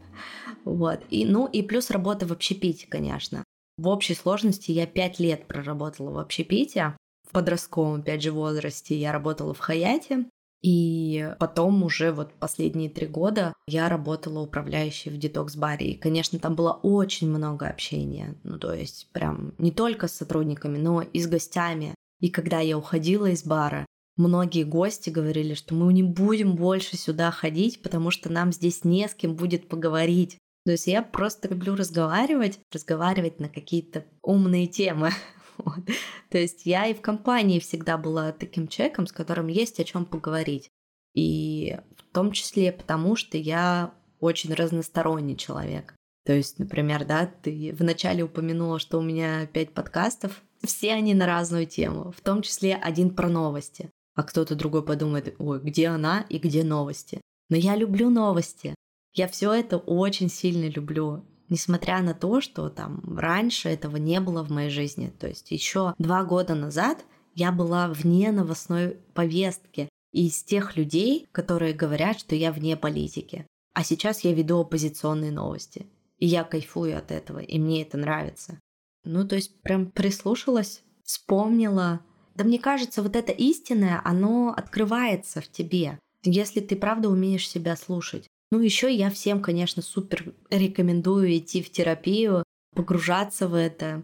Вот. 0.64 1.00
И, 1.10 1.24
ну 1.24 1.48
и 1.48 1.60
плюс 1.60 1.90
работа 1.90 2.24
в 2.24 2.30
общепите, 2.30 2.86
конечно. 2.88 3.42
В 3.76 3.88
общей 3.88 4.14
сложности 4.14 4.70
я 4.70 4.86
пять 4.86 5.18
лет 5.18 5.46
проработала 5.46 6.10
в 6.10 6.18
общепите. 6.18 6.96
В 7.28 7.32
подростковом, 7.32 8.00
опять 8.00 8.22
же, 8.22 8.32
возрасте 8.32 8.96
я 8.96 9.12
работала 9.12 9.54
в 9.54 9.58
Хаяте. 9.58 10.26
И 10.62 11.28
потом 11.40 11.82
уже 11.82 12.12
вот 12.12 12.34
последние 12.34 12.88
три 12.88 13.08
года 13.08 13.52
я 13.66 13.88
работала 13.88 14.40
управляющей 14.40 15.10
в 15.10 15.18
детокс-баре. 15.18 15.92
И, 15.92 15.98
конечно, 15.98 16.38
там 16.38 16.54
было 16.54 16.72
очень 16.82 17.28
много 17.28 17.66
общения. 17.66 18.36
Ну, 18.44 18.58
то 18.58 18.72
есть 18.72 19.08
прям 19.12 19.54
не 19.58 19.72
только 19.72 20.06
с 20.06 20.12
сотрудниками, 20.12 20.78
но 20.78 21.02
и 21.02 21.20
с 21.20 21.26
гостями. 21.26 21.94
И 22.20 22.30
когда 22.30 22.60
я 22.60 22.78
уходила 22.78 23.26
из 23.26 23.42
бара, 23.44 23.84
многие 24.16 24.62
гости 24.62 25.10
говорили, 25.10 25.54
что 25.54 25.74
мы 25.74 25.92
не 25.92 26.04
будем 26.04 26.54
больше 26.54 26.96
сюда 26.96 27.32
ходить, 27.32 27.82
потому 27.82 28.12
что 28.12 28.30
нам 28.30 28.52
здесь 28.52 28.84
не 28.84 29.08
с 29.08 29.14
кем 29.14 29.34
будет 29.34 29.68
поговорить. 29.68 30.38
То 30.64 30.72
есть 30.72 30.86
я 30.86 31.02
просто 31.02 31.48
люблю 31.48 31.74
разговаривать, 31.74 32.60
разговаривать 32.72 33.40
на 33.40 33.48
какие-то 33.48 34.04
умные 34.22 34.66
темы. 34.66 35.10
Вот. 35.58 35.84
То 36.30 36.38
есть 36.38 36.64
я 36.64 36.86
и 36.86 36.94
в 36.94 37.02
компании 37.02 37.60
всегда 37.60 37.98
была 37.98 38.32
таким 38.32 38.66
человеком, 38.66 39.06
с 39.06 39.12
которым 39.12 39.48
есть 39.48 39.78
о 39.78 39.84
чем 39.84 40.06
поговорить. 40.06 40.70
И 41.14 41.76
в 41.98 42.14
том 42.14 42.32
числе 42.32 42.72
потому, 42.72 43.16
что 43.16 43.36
я 43.36 43.92
очень 44.18 44.54
разносторонний 44.54 45.36
человек. 45.36 45.94
То 46.24 46.32
есть, 46.32 46.58
например, 46.58 47.04
да, 47.04 47.26
ты 47.26 47.74
вначале 47.78 48.22
упомянула, 48.22 48.78
что 48.78 48.98
у 48.98 49.02
меня 49.02 49.46
пять 49.46 49.72
подкастов. 49.72 50.42
Все 50.62 50.94
они 50.94 51.14
на 51.14 51.26
разную 51.26 51.66
тему, 51.66 52.12
в 52.16 52.20
том 52.22 52.42
числе 52.42 52.74
один 52.74 53.14
про 53.14 53.28
новости. 53.28 53.90
А 54.14 54.22
кто-то 54.22 54.54
другой 54.54 54.84
подумает, 54.84 55.34
ой, 55.38 55.60
где 55.60 55.88
она 55.88 56.24
и 56.28 56.38
где 56.38 56.64
новости. 56.64 57.20
Но 57.50 57.56
я 57.56 57.76
люблю 57.76 58.08
новости. 58.08 58.74
Я 59.14 59.28
все 59.28 59.52
это 59.52 59.76
очень 59.78 60.28
сильно 60.28 60.68
люблю. 60.68 61.24
Несмотря 61.48 62.00
на 62.00 62.14
то, 62.14 62.40
что 62.40 62.70
там 62.70 63.02
раньше 63.18 63.68
этого 63.68 63.96
не 63.96 64.20
было 64.20 64.42
в 64.42 64.50
моей 64.50 64.70
жизни. 64.70 65.12
То 65.18 65.28
есть 65.28 65.50
еще 65.50 65.94
два 65.98 66.24
года 66.24 66.54
назад 66.54 67.04
я 67.34 67.52
была 67.52 67.88
вне 67.88 68.32
новостной 68.32 68.96
повестки 69.14 69.88
из 70.12 70.42
тех 70.42 70.76
людей, 70.76 71.28
которые 71.32 71.74
говорят, 71.74 72.20
что 72.20 72.34
я 72.34 72.52
вне 72.52 72.76
политики. 72.76 73.46
А 73.74 73.84
сейчас 73.84 74.20
я 74.20 74.32
веду 74.32 74.60
оппозиционные 74.60 75.30
новости. 75.30 75.86
И 76.18 76.26
я 76.26 76.44
кайфую 76.44 76.96
от 76.96 77.10
этого, 77.10 77.40
и 77.40 77.58
мне 77.58 77.82
это 77.82 77.98
нравится. 77.98 78.60
Ну, 79.04 79.26
то 79.26 79.34
есть 79.34 79.60
прям 79.62 79.90
прислушалась, 79.90 80.82
вспомнила. 81.04 82.00
Да 82.34 82.44
мне 82.44 82.58
кажется, 82.58 83.02
вот 83.02 83.16
это 83.16 83.32
истинное, 83.32 84.00
оно 84.04 84.54
открывается 84.56 85.40
в 85.40 85.48
тебе, 85.48 85.98
если 86.22 86.60
ты 86.60 86.76
правда 86.76 87.08
умеешь 87.08 87.48
себя 87.48 87.76
слушать. 87.76 88.26
Ну, 88.52 88.60
еще 88.60 88.94
я 88.94 89.08
всем, 89.08 89.40
конечно, 89.40 89.80
супер 89.80 90.34
рекомендую 90.50 91.34
идти 91.38 91.62
в 91.62 91.70
терапию, 91.70 92.44
погружаться 92.76 93.48
в 93.48 93.54
это, 93.54 94.02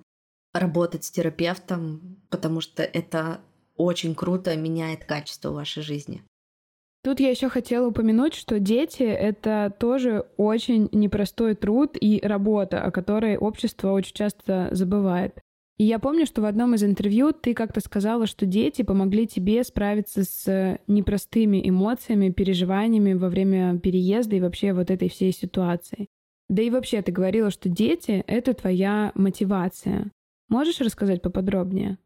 работать 0.54 1.04
с 1.04 1.10
терапевтом, 1.10 2.16
потому 2.30 2.62
что 2.62 2.82
это 2.82 3.42
очень 3.76 4.14
круто 4.14 4.56
меняет 4.56 5.04
качество 5.04 5.50
вашей 5.50 5.82
жизни. 5.82 6.22
Тут 7.04 7.20
я 7.20 7.28
еще 7.28 7.50
хотела 7.50 7.88
упомянуть, 7.88 8.32
что 8.32 8.58
дети— 8.58 9.02
это 9.02 9.70
тоже 9.78 10.24
очень 10.38 10.88
непростой 10.92 11.54
труд 11.54 11.98
и 12.00 12.18
работа, 12.22 12.82
о 12.82 12.90
которой 12.90 13.36
общество 13.36 13.92
очень 13.92 14.14
часто 14.14 14.68
забывает. 14.70 15.38
И 15.78 15.84
я 15.84 15.98
помню, 15.98 16.26
что 16.26 16.42
в 16.42 16.44
одном 16.44 16.74
из 16.74 16.82
интервью 16.82 17.32
ты 17.32 17.54
как-то 17.54 17.80
сказала, 17.80 18.26
что 18.26 18.46
дети 18.46 18.82
помогли 18.82 19.26
тебе 19.26 19.62
справиться 19.64 20.24
с 20.24 20.78
непростыми 20.86 21.66
эмоциями, 21.68 22.30
переживаниями 22.30 23.14
во 23.14 23.28
время 23.28 23.78
переезда 23.78 24.36
и 24.36 24.40
вообще 24.40 24.72
вот 24.72 24.90
этой 24.90 25.08
всей 25.08 25.32
ситуации. 25.32 26.08
Да 26.48 26.62
и 26.62 26.70
вообще 26.70 27.00
ты 27.02 27.12
говорила, 27.12 27.50
что 27.50 27.68
дети— 27.68 28.24
это 28.26 28.54
твоя 28.54 29.12
мотивация. 29.14 30.10
Можешь 30.48 30.80
рассказать 30.80 31.22
поподробнее? 31.22 31.98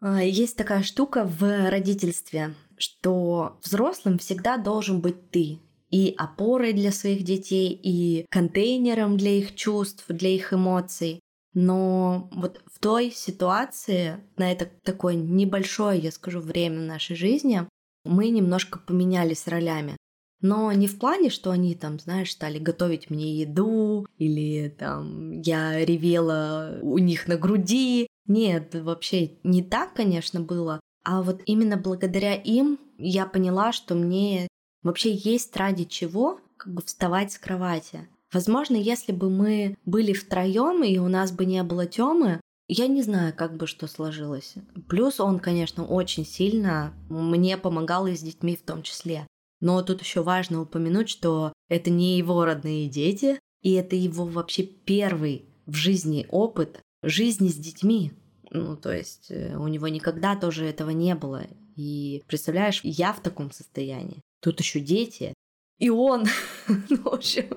А, 0.00 0.22
есть 0.22 0.56
такая 0.56 0.82
штука 0.82 1.24
в 1.24 1.70
родительстве 1.70 2.54
что 2.78 3.58
взрослым 3.62 4.18
всегда 4.18 4.56
должен 4.56 5.00
быть 5.00 5.30
ты, 5.30 5.58
и 5.90 6.14
опорой 6.16 6.72
для 6.72 6.92
своих 6.92 7.24
детей, 7.24 7.78
и 7.82 8.26
контейнером 8.30 9.16
для 9.16 9.32
их 9.32 9.54
чувств, 9.54 10.04
для 10.08 10.30
их 10.30 10.52
эмоций. 10.52 11.20
Но 11.54 12.28
вот 12.32 12.60
в 12.66 12.78
той 12.78 13.10
ситуации, 13.10 14.18
на 14.36 14.52
это 14.52 14.68
такое 14.82 15.14
небольшое, 15.14 15.98
я 15.98 16.12
скажу, 16.12 16.40
время 16.40 16.80
нашей 16.80 17.16
жизни, 17.16 17.66
мы 18.04 18.28
немножко 18.28 18.78
поменялись 18.78 19.46
ролями. 19.46 19.96
Но 20.40 20.70
не 20.72 20.86
в 20.86 20.98
плане, 20.98 21.30
что 21.30 21.50
они 21.50 21.74
там, 21.74 21.98
знаешь, 21.98 22.30
стали 22.30 22.58
готовить 22.58 23.10
мне 23.10 23.34
еду, 23.34 24.06
или 24.18 24.68
там 24.68 25.40
я 25.40 25.84
ревела 25.84 26.78
у 26.82 26.98
них 26.98 27.26
на 27.26 27.36
груди. 27.36 28.06
Нет, 28.26 28.74
вообще 28.74 29.38
не 29.42 29.62
так, 29.62 29.94
конечно, 29.94 30.40
было. 30.40 30.80
А 31.02 31.22
вот 31.22 31.42
именно 31.46 31.76
благодаря 31.76 32.34
им 32.34 32.78
я 32.98 33.26
поняла, 33.26 33.72
что 33.72 33.94
мне 33.94 34.46
вообще 34.82 35.12
есть 35.12 35.56
ради 35.56 35.84
чего 35.84 36.40
как 36.56 36.72
бы 36.72 36.82
вставать 36.82 37.32
с 37.32 37.38
кровати. 37.38 38.06
Возможно, 38.32 38.76
если 38.76 39.12
бы 39.12 39.30
мы 39.30 39.76
были 39.84 40.12
втроем 40.12 40.84
и 40.84 40.98
у 40.98 41.08
нас 41.08 41.32
бы 41.32 41.46
не 41.46 41.62
было 41.62 41.86
Тёмы, 41.86 42.40
я 42.68 42.86
не 42.86 43.02
знаю, 43.02 43.34
как 43.34 43.56
бы 43.56 43.66
что 43.66 43.86
сложилось. 43.86 44.54
Плюс 44.88 45.20
он, 45.20 45.38
конечно, 45.38 45.86
очень 45.86 46.26
сильно 46.26 46.92
мне 47.08 47.56
помогал 47.56 48.06
и 48.06 48.14
с 48.14 48.20
детьми 48.20 48.56
в 48.56 48.62
том 48.62 48.82
числе. 48.82 49.26
Но 49.60 49.82
тут 49.82 50.02
еще 50.02 50.22
важно 50.22 50.60
упомянуть, 50.60 51.08
что 51.08 51.52
это 51.68 51.90
не 51.90 52.18
его 52.18 52.44
родные 52.44 52.88
дети, 52.88 53.40
и 53.62 53.72
это 53.72 53.96
его 53.96 54.24
вообще 54.24 54.62
первый 54.62 55.46
в 55.66 55.74
жизни 55.74 56.26
опыт 56.30 56.80
жизни 57.02 57.48
с 57.48 57.54
детьми. 57.54 58.12
Ну, 58.50 58.76
то 58.76 58.92
есть 58.92 59.30
э, 59.30 59.56
у 59.56 59.68
него 59.68 59.88
никогда 59.88 60.36
тоже 60.36 60.66
этого 60.66 60.90
не 60.90 61.14
было. 61.14 61.44
И 61.76 62.22
представляешь, 62.26 62.80
я 62.82 63.12
в 63.12 63.20
таком 63.20 63.50
состоянии. 63.50 64.22
Тут 64.40 64.60
еще 64.60 64.80
дети. 64.80 65.34
И 65.78 65.90
он, 65.90 66.24
ну, 66.68 66.96
в 66.96 67.08
общем, 67.08 67.48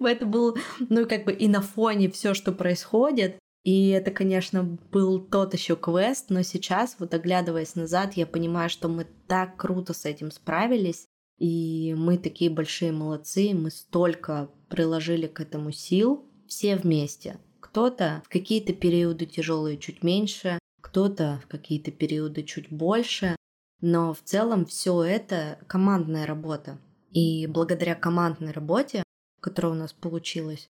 это 0.00 0.26
был, 0.26 0.56
ну, 0.88 1.06
как 1.06 1.24
бы 1.24 1.32
и 1.32 1.48
на 1.48 1.62
фоне 1.62 2.10
все, 2.10 2.34
что 2.34 2.52
происходит. 2.52 3.38
И 3.62 3.90
это, 3.90 4.10
конечно, 4.10 4.64
был 4.64 5.20
тот 5.20 5.52
еще 5.54 5.76
квест, 5.76 6.26
но 6.30 6.42
сейчас, 6.42 6.96
вот 6.98 7.12
оглядываясь 7.12 7.74
назад, 7.74 8.14
я 8.14 8.26
понимаю, 8.26 8.70
что 8.70 8.88
мы 8.88 9.06
так 9.28 9.56
круто 9.56 9.92
с 9.92 10.06
этим 10.06 10.30
справились, 10.30 11.04
и 11.38 11.94
мы 11.96 12.16
такие 12.16 12.50
большие 12.50 12.92
молодцы, 12.92 13.52
мы 13.52 13.70
столько 13.70 14.50
приложили 14.68 15.26
к 15.26 15.40
этому 15.40 15.72
сил, 15.72 16.24
все 16.46 16.76
вместе. 16.76 17.38
Кто-то 17.60 18.22
в 18.24 18.28
какие-то 18.30 18.72
периоды 18.72 19.26
тяжелые 19.26 19.76
чуть 19.78 20.02
меньше, 20.02 20.58
кто-то 20.80 21.40
в 21.44 21.46
какие-то 21.46 21.90
периоды 21.90 22.42
чуть 22.42 22.70
больше, 22.70 23.36
но 23.80 24.14
в 24.14 24.22
целом 24.22 24.64
все 24.64 25.02
это 25.02 25.58
командная 25.66 26.26
работа. 26.26 26.78
И 27.12 27.46
благодаря 27.46 27.94
командной 27.94 28.52
работе, 28.52 29.02
которая 29.40 29.72
у 29.72 29.76
нас 29.76 29.92
получилась, 29.92 30.68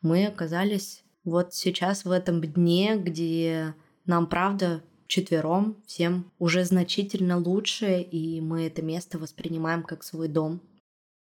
мы 0.00 0.26
оказались 0.26 1.04
вот 1.24 1.54
сейчас 1.54 2.04
в 2.04 2.10
этом 2.10 2.40
дне, 2.40 2.96
где 2.96 3.74
нам, 4.06 4.26
правда, 4.26 4.82
четвером 5.06 5.76
всем 5.86 6.32
уже 6.38 6.64
значительно 6.64 7.38
лучше, 7.38 8.00
и 8.00 8.40
мы 8.40 8.66
это 8.66 8.82
место 8.82 9.18
воспринимаем 9.18 9.82
как 9.82 10.02
свой 10.02 10.28
дом. 10.28 10.60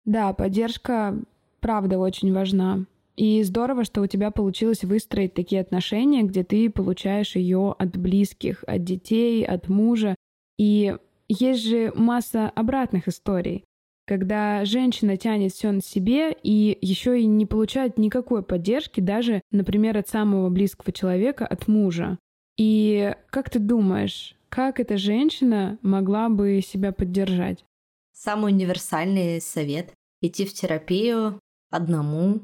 Да, 0.04 0.32
поддержка, 0.32 1.16
правда, 1.60 1.98
очень 1.98 2.32
важна. 2.32 2.84
И 3.16 3.42
здорово, 3.42 3.84
что 3.84 4.02
у 4.02 4.06
тебя 4.06 4.30
получилось 4.30 4.84
выстроить 4.84 5.32
такие 5.32 5.60
отношения, 5.60 6.22
где 6.22 6.44
ты 6.44 6.68
получаешь 6.68 7.34
ее 7.36 7.74
от 7.78 7.96
близких, 7.96 8.62
от 8.66 8.84
детей, 8.84 9.44
от 9.44 9.68
мужа. 9.68 10.14
И 10.58 10.96
есть 11.28 11.64
же 11.64 11.92
масса 11.94 12.50
обратных 12.50 13.08
историй, 13.08 13.64
когда 14.06 14.64
женщина 14.64 15.16
тянет 15.16 15.52
все 15.52 15.72
на 15.72 15.82
себе 15.82 16.32
и 16.42 16.78
еще 16.80 17.20
и 17.20 17.26
не 17.26 17.44
получает 17.44 17.98
никакой 17.98 18.42
поддержки, 18.42 19.00
даже, 19.00 19.42
например, 19.50 19.98
от 19.98 20.08
самого 20.08 20.48
близкого 20.48 20.92
человека, 20.92 21.46
от 21.46 21.68
мужа. 21.68 22.18
И 22.56 23.14
как 23.30 23.50
ты 23.50 23.58
думаешь, 23.58 24.36
как 24.48 24.80
эта 24.80 24.96
женщина 24.96 25.78
могла 25.82 26.28
бы 26.28 26.62
себя 26.66 26.92
поддержать? 26.92 27.64
Самый 28.12 28.52
универсальный 28.52 29.40
совет— 29.40 29.92
идти 30.22 30.46
в 30.46 30.54
терапию 30.54 31.38
одному, 31.70 32.40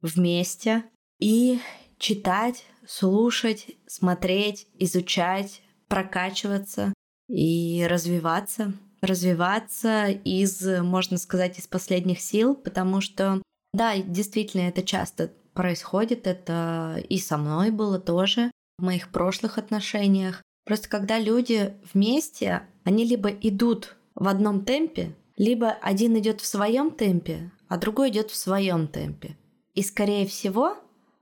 вместе 0.00 0.84
и 1.18 1.58
читать, 1.98 2.64
слушать, 2.86 3.66
смотреть, 3.86 4.66
изучать, 4.78 5.60
прокачиваться 5.88 6.94
и 7.28 7.86
развиваться. 7.88 8.72
Развиваться 9.00 10.08
из, 10.08 10.62
можно 10.82 11.16
сказать, 11.16 11.58
из 11.58 11.66
последних 11.66 12.20
сил, 12.20 12.54
потому 12.54 13.00
что, 13.00 13.42
да, 13.72 13.96
действительно, 13.96 14.62
это 14.62 14.82
часто 14.82 15.32
происходит, 15.54 16.26
это 16.26 17.02
и 17.08 17.18
со 17.18 17.36
мной 17.36 17.70
было 17.70 17.98
тоже 17.98 18.50
в 18.78 18.82
моих 18.82 19.10
прошлых 19.10 19.58
отношениях. 19.58 20.42
Просто 20.64 20.88
когда 20.88 21.18
люди 21.18 21.74
вместе, 21.92 22.62
они 22.84 23.04
либо 23.04 23.30
идут 23.30 23.96
в 24.14 24.28
одном 24.28 24.64
темпе, 24.64 25.16
либо 25.36 25.70
один 25.70 26.18
идет 26.18 26.40
в 26.40 26.46
своем 26.46 26.90
темпе, 26.90 27.50
а 27.68 27.78
другой 27.78 28.10
идет 28.10 28.30
в 28.30 28.36
своем 28.36 28.88
темпе. 28.88 29.36
И, 29.74 29.82
скорее 29.82 30.26
всего, 30.26 30.76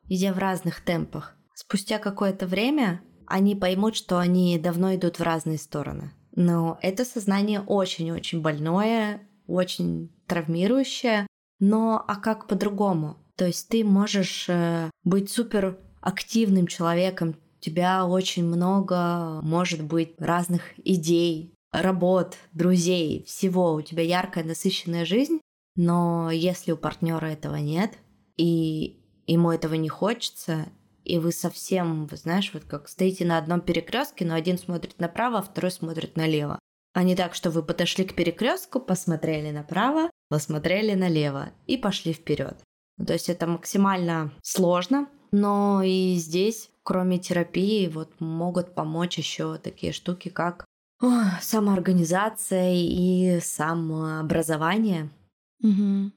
идя 0.08 0.32
в 0.32 0.38
разных 0.38 0.80
темпах, 0.80 1.36
спустя 1.54 1.98
какое-то 1.98 2.46
время 2.46 3.00
они 3.26 3.54
поймут, 3.54 3.94
что 3.94 4.18
они 4.18 4.58
давно 4.58 4.94
идут 4.94 5.18
в 5.18 5.22
разные 5.22 5.58
стороны. 5.58 6.12
Но 6.38 6.79
это 6.83 7.05
сознание 7.05 7.61
очень-очень 7.61 8.40
больное, 8.40 9.27
очень 9.48 10.09
травмирующее. 10.29 11.27
Но 11.59 12.05
а 12.07 12.14
как 12.14 12.46
по-другому? 12.46 13.16
То 13.35 13.46
есть 13.46 13.68
ты 13.68 13.83
можешь 13.83 14.48
э, 14.48 14.88
быть 15.03 15.33
супер 15.33 15.81
активным 16.01 16.68
человеком, 16.68 17.31
у 17.31 17.61
тебя 17.61 18.07
очень 18.07 18.44
много, 18.44 19.40
может 19.42 19.83
быть, 19.83 20.14
разных 20.18 20.62
идей, 20.79 21.55
работ, 21.72 22.37
друзей, 22.53 23.24
всего, 23.27 23.74
у 23.74 23.83
тебя 23.83 24.05
яркая, 24.05 24.44
насыщенная 24.44 25.05
жизнь, 25.05 25.40
но 25.74 26.31
если 26.31 26.70
у 26.70 26.77
партнера 26.77 27.27
этого 27.27 27.57
нет, 27.57 27.98
и 28.37 29.03
ему 29.27 29.51
этого 29.51 29.74
не 29.74 29.88
хочется, 29.88 30.66
и 31.08 31.18
вы 31.18 31.32
совсем, 31.32 32.06
вы 32.06 32.16
знаешь, 32.16 32.50
вот 32.52 32.64
как 32.64 32.88
стоите 32.88 33.24
на 33.24 33.38
одном 33.38 33.60
перекрестке, 33.60 34.24
но 34.24 34.34
один 34.34 34.58
смотрит 34.58 35.00
направо, 35.00 35.38
а 35.38 35.42
второй 35.42 35.70
смотрит 35.70 36.16
налево. 36.16 36.58
А 36.92 37.02
не 37.02 37.16
так, 37.16 37.34
что 37.34 37.50
вы 37.50 37.62
подошли 37.62 38.04
к 38.04 38.14
перекрестку, 38.14 38.78
посмотрели 38.78 39.50
направо, 39.50 40.10
посмотрели 40.28 40.94
налево 40.94 41.50
и 41.66 41.76
пошли 41.76 42.12
вперед. 42.12 42.58
То 43.04 43.12
есть 43.12 43.28
это 43.28 43.46
максимально 43.46 44.32
сложно, 44.42 45.08
но 45.30 45.82
и 45.82 46.16
здесь, 46.16 46.70
кроме 46.82 47.18
терапии, 47.18 47.88
вот 47.88 48.20
могут 48.20 48.74
помочь 48.74 49.18
еще 49.18 49.58
такие 49.58 49.92
штуки, 49.92 50.28
как 50.28 50.64
о, 51.00 51.40
самоорганизация 51.40 52.74
и 52.74 53.38
самообразование. 53.40 55.10
Угу. 55.62 56.10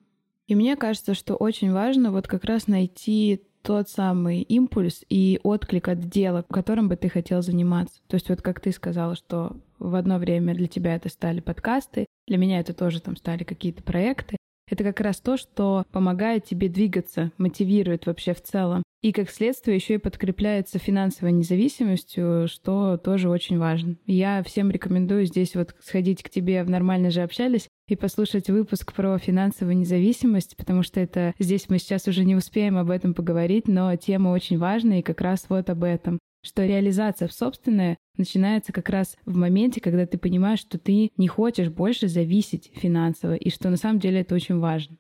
И 0.48 0.56
мне 0.56 0.76
кажется, 0.76 1.14
что 1.14 1.36
очень 1.36 1.72
важно 1.72 2.12
вот 2.12 2.28
как 2.28 2.44
раз 2.44 2.68
найти 2.68 3.44
тот 3.62 3.90
самый 3.90 4.42
импульс 4.42 5.04
и 5.10 5.40
отклик 5.44 5.88
от 5.88 6.10
дела, 6.10 6.44
которым 6.50 6.90
бы 6.90 6.96
ты 6.96 7.10
хотел 7.10 7.42
заниматься. 7.42 8.02
То 8.08 8.16
есть 8.16 8.30
вот 8.30 8.42
как 8.42 8.60
ты 8.60 8.72
сказала, 8.72 9.16
что 9.16 9.58
в 9.80 9.96
одно 9.96 10.18
время 10.18 10.56
для 10.56 10.68
тебя 10.68 10.96
это 10.96 11.10
стали 11.10 11.40
подкасты, 11.40 12.06
для 12.28 12.38
меня 12.38 12.60
это 12.60 12.74
тоже 12.74 13.02
там 13.02 13.16
стали 13.16 13.44
какие-то 13.44 13.84
проекты. 13.84 14.38
Это 14.70 14.84
как 14.84 15.02
раз 15.02 15.20
то, 15.20 15.36
что 15.36 15.84
помогает 15.92 16.46
тебе 16.46 16.70
двигаться, 16.70 17.32
мотивирует 17.38 18.06
вообще 18.06 18.34
в 18.34 18.42
целом. 18.42 18.84
И 19.02 19.12
как 19.12 19.32
следствие 19.32 19.76
еще 19.76 19.96
и 19.96 19.98
подкрепляется 19.98 20.78
финансовой 20.78 21.32
независимостью, 21.32 22.48
что 22.48 22.98
тоже 22.98 23.30
очень 23.30 23.58
важно. 23.58 23.98
Я 24.06 24.44
всем 24.44 24.70
рекомендую 24.70 25.26
здесь 25.26 25.56
вот 25.56 25.76
сходить 25.82 26.22
к 26.22 26.30
тебе 26.30 26.64
в 26.64 26.70
«Нормально 26.70 27.10
же 27.10 27.22
общались» 27.22 27.68
и 27.92 27.96
послушать 27.96 28.50
выпуск 28.50 28.94
про 28.94 29.18
финансовую 29.18 29.78
независимость, 29.78 30.56
потому 30.58 30.84
что 30.84 31.00
это 31.00 31.34
здесь 31.40 31.70
мы 31.70 31.78
сейчас 31.78 32.08
уже 32.08 32.24
не 32.24 32.36
успеем 32.36 32.78
об 32.78 32.90
этом 32.90 33.14
поговорить, 33.14 33.68
но 33.68 33.96
тема 33.96 34.30
очень 34.30 34.58
важная 34.58 35.00
и 35.00 35.04
как 35.04 35.22
раз 35.22 35.46
вот 35.50 35.70
об 35.70 35.84
этом 35.84 36.20
что 36.44 36.66
реализация 36.66 37.28
в 37.28 37.34
собственное 37.34 37.98
начинается 38.18 38.72
как 38.72 38.90
раз 38.90 39.16
в 39.26 39.36
моменте, 39.36 39.80
когда 39.80 40.06
ты 40.06 40.18
понимаешь, 40.18 40.60
что 40.60 40.78
ты 40.78 41.12
не 41.16 41.28
хочешь 41.28 41.70
больше 41.70 42.08
зависеть 42.08 42.72
финансово, 42.74 43.36
и 43.36 43.50
что 43.50 43.70
на 43.70 43.78
самом 43.78 44.00
деле 44.00 44.22
это 44.22 44.36
очень 44.36 44.60
важно. 44.60 44.98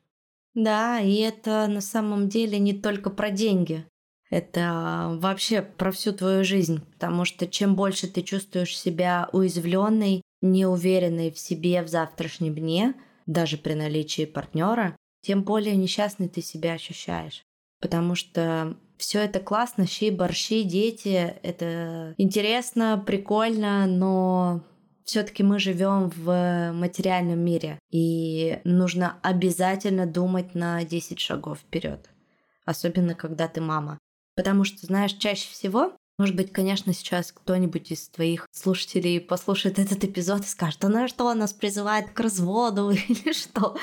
Да, 0.53 0.99
и 0.99 1.15
это 1.15 1.67
на 1.67 1.81
самом 1.81 2.29
деле 2.29 2.59
не 2.59 2.73
только 2.73 3.09
про 3.09 3.31
деньги. 3.31 3.85
Это 4.29 5.17
вообще 5.19 5.61
про 5.61 5.91
всю 5.91 6.13
твою 6.13 6.43
жизнь, 6.43 6.81
потому 6.93 7.25
что 7.25 7.47
чем 7.47 7.75
больше 7.75 8.07
ты 8.07 8.21
чувствуешь 8.21 8.77
себя 8.77 9.27
уязвленной, 9.33 10.21
неуверенной 10.41 11.31
в 11.31 11.39
себе 11.39 11.81
в 11.83 11.87
завтрашнем 11.87 12.55
дне, 12.55 12.95
даже 13.25 13.57
при 13.57 13.73
наличии 13.73 14.25
партнера, 14.25 14.95
тем 15.21 15.43
более 15.43 15.75
несчастной 15.75 16.27
ты 16.27 16.41
себя 16.41 16.73
ощущаешь. 16.73 17.43
Потому 17.79 18.15
что 18.15 18.77
все 18.97 19.21
это 19.21 19.39
классно, 19.39 19.87
щи, 19.87 20.09
борщи, 20.09 20.63
дети, 20.63 21.35
это 21.43 22.13
интересно, 22.17 23.01
прикольно, 23.05 23.87
но 23.87 24.63
все-таки 25.03 25.43
мы 25.43 25.59
живем 25.59 26.09
в 26.09 26.71
материальном 26.73 27.39
мире, 27.39 27.79
и 27.89 28.59
нужно 28.63 29.19
обязательно 29.23 30.05
думать 30.05 30.55
на 30.55 30.83
10 30.83 31.19
шагов 31.19 31.59
вперед, 31.59 32.09
особенно 32.65 33.15
когда 33.15 33.47
ты 33.47 33.59
мама. 33.59 33.97
Потому 34.35 34.63
что, 34.63 34.85
знаешь, 34.85 35.13
чаще 35.13 35.49
всего 35.49 35.93
может 36.17 36.35
быть, 36.35 36.51
конечно, 36.51 36.93
сейчас 36.93 37.31
кто-нибудь 37.31 37.91
из 37.91 38.07
твоих 38.09 38.47
слушателей 38.51 39.19
послушает 39.19 39.79
этот 39.79 40.03
эпизод 40.03 40.41
и 40.41 40.47
скажет, 40.47 40.83
она 40.85 41.07
что, 41.07 41.33
нас 41.33 41.53
призывает 41.53 42.11
к 42.11 42.19
разводу 42.19 42.91
или 43.07 43.33
что? 43.33 43.75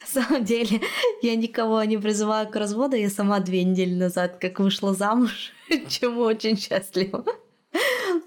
На 0.00 0.06
самом 0.06 0.44
деле, 0.44 0.80
я 1.22 1.36
никого 1.36 1.82
не 1.84 1.98
призываю 1.98 2.48
к 2.48 2.56
разводу, 2.56 2.96
я 2.96 3.10
сама 3.10 3.40
две 3.40 3.64
недели 3.64 3.94
назад 3.94 4.38
как 4.40 4.60
вышла 4.60 4.94
замуж, 4.94 5.52
чему 5.88 6.22
очень 6.22 6.56
счастлива. 6.56 7.24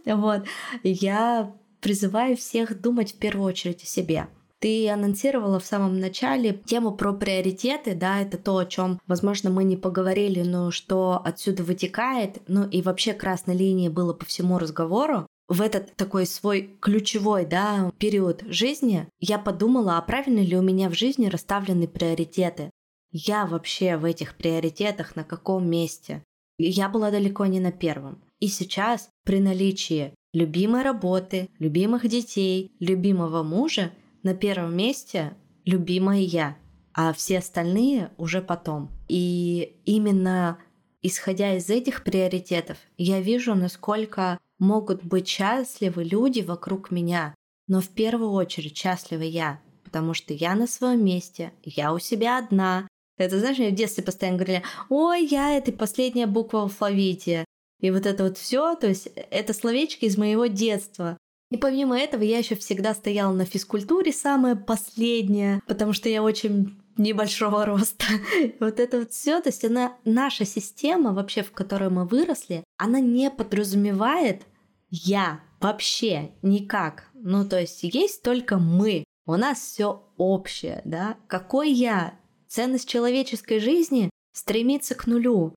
Вот. 0.05 0.43
Я 0.83 1.53
призываю 1.81 2.37
всех 2.37 2.79
думать 2.79 3.13
в 3.13 3.17
первую 3.17 3.47
очередь 3.47 3.83
о 3.83 3.85
себе. 3.85 4.27
Ты 4.59 4.89
анонсировала 4.89 5.59
в 5.59 5.65
самом 5.65 5.99
начале 5.99 6.53
тему 6.65 6.91
про 6.95 7.13
приоритеты, 7.13 7.93
да, 7.93 8.21
это 8.21 8.37
то, 8.37 8.57
о 8.57 8.65
чем, 8.65 8.99
возможно, 9.05 9.51
мы 9.51 9.63
не 9.63 9.77
поговорили, 9.77 10.41
но 10.41 10.71
что 10.71 11.21
отсюда 11.23 11.63
вытекает, 11.63 12.41
ну 12.47 12.67
и 12.67 12.81
вообще 12.81 13.13
красной 13.13 13.55
линии 13.55 13.89
было 13.89 14.13
по 14.13 14.25
всему 14.25 14.57
разговору. 14.57 15.27
В 15.47 15.61
этот 15.61 15.95
такой 15.95 16.25
свой 16.25 16.75
ключевой 16.81 17.45
да, 17.45 17.91
период 17.99 18.41
жизни 18.47 19.07
я 19.19 19.37
подумала, 19.37 19.97
а 19.97 20.01
правильно 20.01 20.39
ли 20.39 20.57
у 20.57 20.61
меня 20.61 20.89
в 20.89 20.93
жизни 20.93 21.27
расставлены 21.27 21.87
приоритеты. 21.87 22.71
Я 23.11 23.45
вообще 23.45 23.95
в 23.95 24.05
этих 24.05 24.35
приоритетах 24.35 25.15
на 25.15 25.23
каком 25.23 25.69
месте? 25.69 26.23
Я 26.57 26.89
была 26.89 27.11
далеко 27.11 27.45
не 27.45 27.59
на 27.59 27.71
первом. 27.71 28.21
И 28.39 28.47
сейчас 28.47 29.09
при 29.23 29.39
наличии 29.39 30.13
любимой 30.33 30.81
работы, 30.81 31.49
любимых 31.59 32.07
детей, 32.07 32.71
любимого 32.79 33.43
мужа– 33.43 33.91
на 34.27 34.33
первом 34.33 34.75
месте 34.75 35.37
любимая 35.63 36.19
я, 36.19 36.57
а 36.93 37.13
все 37.13 37.37
остальные 37.37 38.11
уже 38.17 38.41
потом. 38.41 38.91
И 39.07 39.77
именно 39.85 40.57
исходя 41.01 41.55
из 41.55 41.69
этих 41.69 42.03
приоритетов, 42.03 42.77
я 42.97 43.21
вижу, 43.21 43.55
насколько 43.55 44.37
могут 44.59 45.01
быть 45.01 45.29
счастливы 45.29 46.03
люди 46.03 46.41
вокруг 46.41 46.91
меня. 46.91 47.33
Но 47.67 47.79
в 47.79 47.87
первую 47.87 48.31
очередь 48.31 48.77
счастлива 48.77 49.21
я, 49.21 49.61
потому 49.85 50.13
что 50.13 50.33
я 50.33 50.55
на 50.55 50.67
своем 50.67 51.05
месте, 51.05 51.53
я 51.63 51.93
у 51.93 51.99
себя 51.99 52.37
одна. 52.37 52.85
Это, 53.17 53.39
знаешь, 53.39 53.57
мне 53.57 53.69
в 53.69 53.75
детстве 53.75 54.03
постоянно 54.03 54.39
говорили, 54.39 54.63
ой, 54.89 55.25
я 55.25 55.55
это 55.57 55.71
последняя 55.71 56.27
буква 56.27 56.57
в 56.57 56.61
алфавите. 56.63 57.45
И 57.79 57.91
вот 57.91 58.05
это 58.05 58.25
вот 58.25 58.37
все, 58.37 58.75
то 58.75 58.87
есть 58.87 59.07
это 59.31 59.53
словечки 59.53 60.03
из 60.03 60.17
моего 60.17 60.47
детства. 60.47 61.17
И 61.49 61.57
помимо 61.57 61.97
этого 61.97 62.23
я 62.23 62.39
еще 62.39 62.55
всегда 62.55 62.93
стояла 62.93 63.33
на 63.33 63.45
физкультуре, 63.45 64.11
самое 64.11 64.55
последнее, 64.55 65.61
потому 65.65 65.93
что 65.93 66.09
я 66.09 66.21
очень 66.21 66.77
небольшого 66.97 67.65
роста. 67.65 68.05
вот 68.59 68.79
это 68.79 68.99
вот 68.99 69.11
все, 69.11 69.39
то 69.39 69.49
есть 69.49 69.63
она, 69.63 69.95
наша 70.03 70.45
система 70.45 71.13
вообще, 71.13 71.43
в 71.43 71.51
которой 71.51 71.89
мы 71.89 72.05
выросли, 72.05 72.63
она 72.77 72.99
не 72.99 73.29
подразумевает 73.29 74.43
я 74.89 75.41
вообще 75.59 76.31
никак. 76.41 77.09
Ну, 77.13 77.47
то 77.47 77.59
есть 77.59 77.83
есть 77.83 78.21
только 78.21 78.57
мы. 78.57 79.03
У 79.25 79.35
нас 79.35 79.59
все 79.59 80.03
общее, 80.17 80.81
да? 80.85 81.17
Какой 81.27 81.71
я? 81.71 82.17
Ценность 82.47 82.87
человеческой 82.87 83.59
жизни 83.59 84.09
стремится 84.33 84.95
к 84.95 85.07
нулю. 85.07 85.53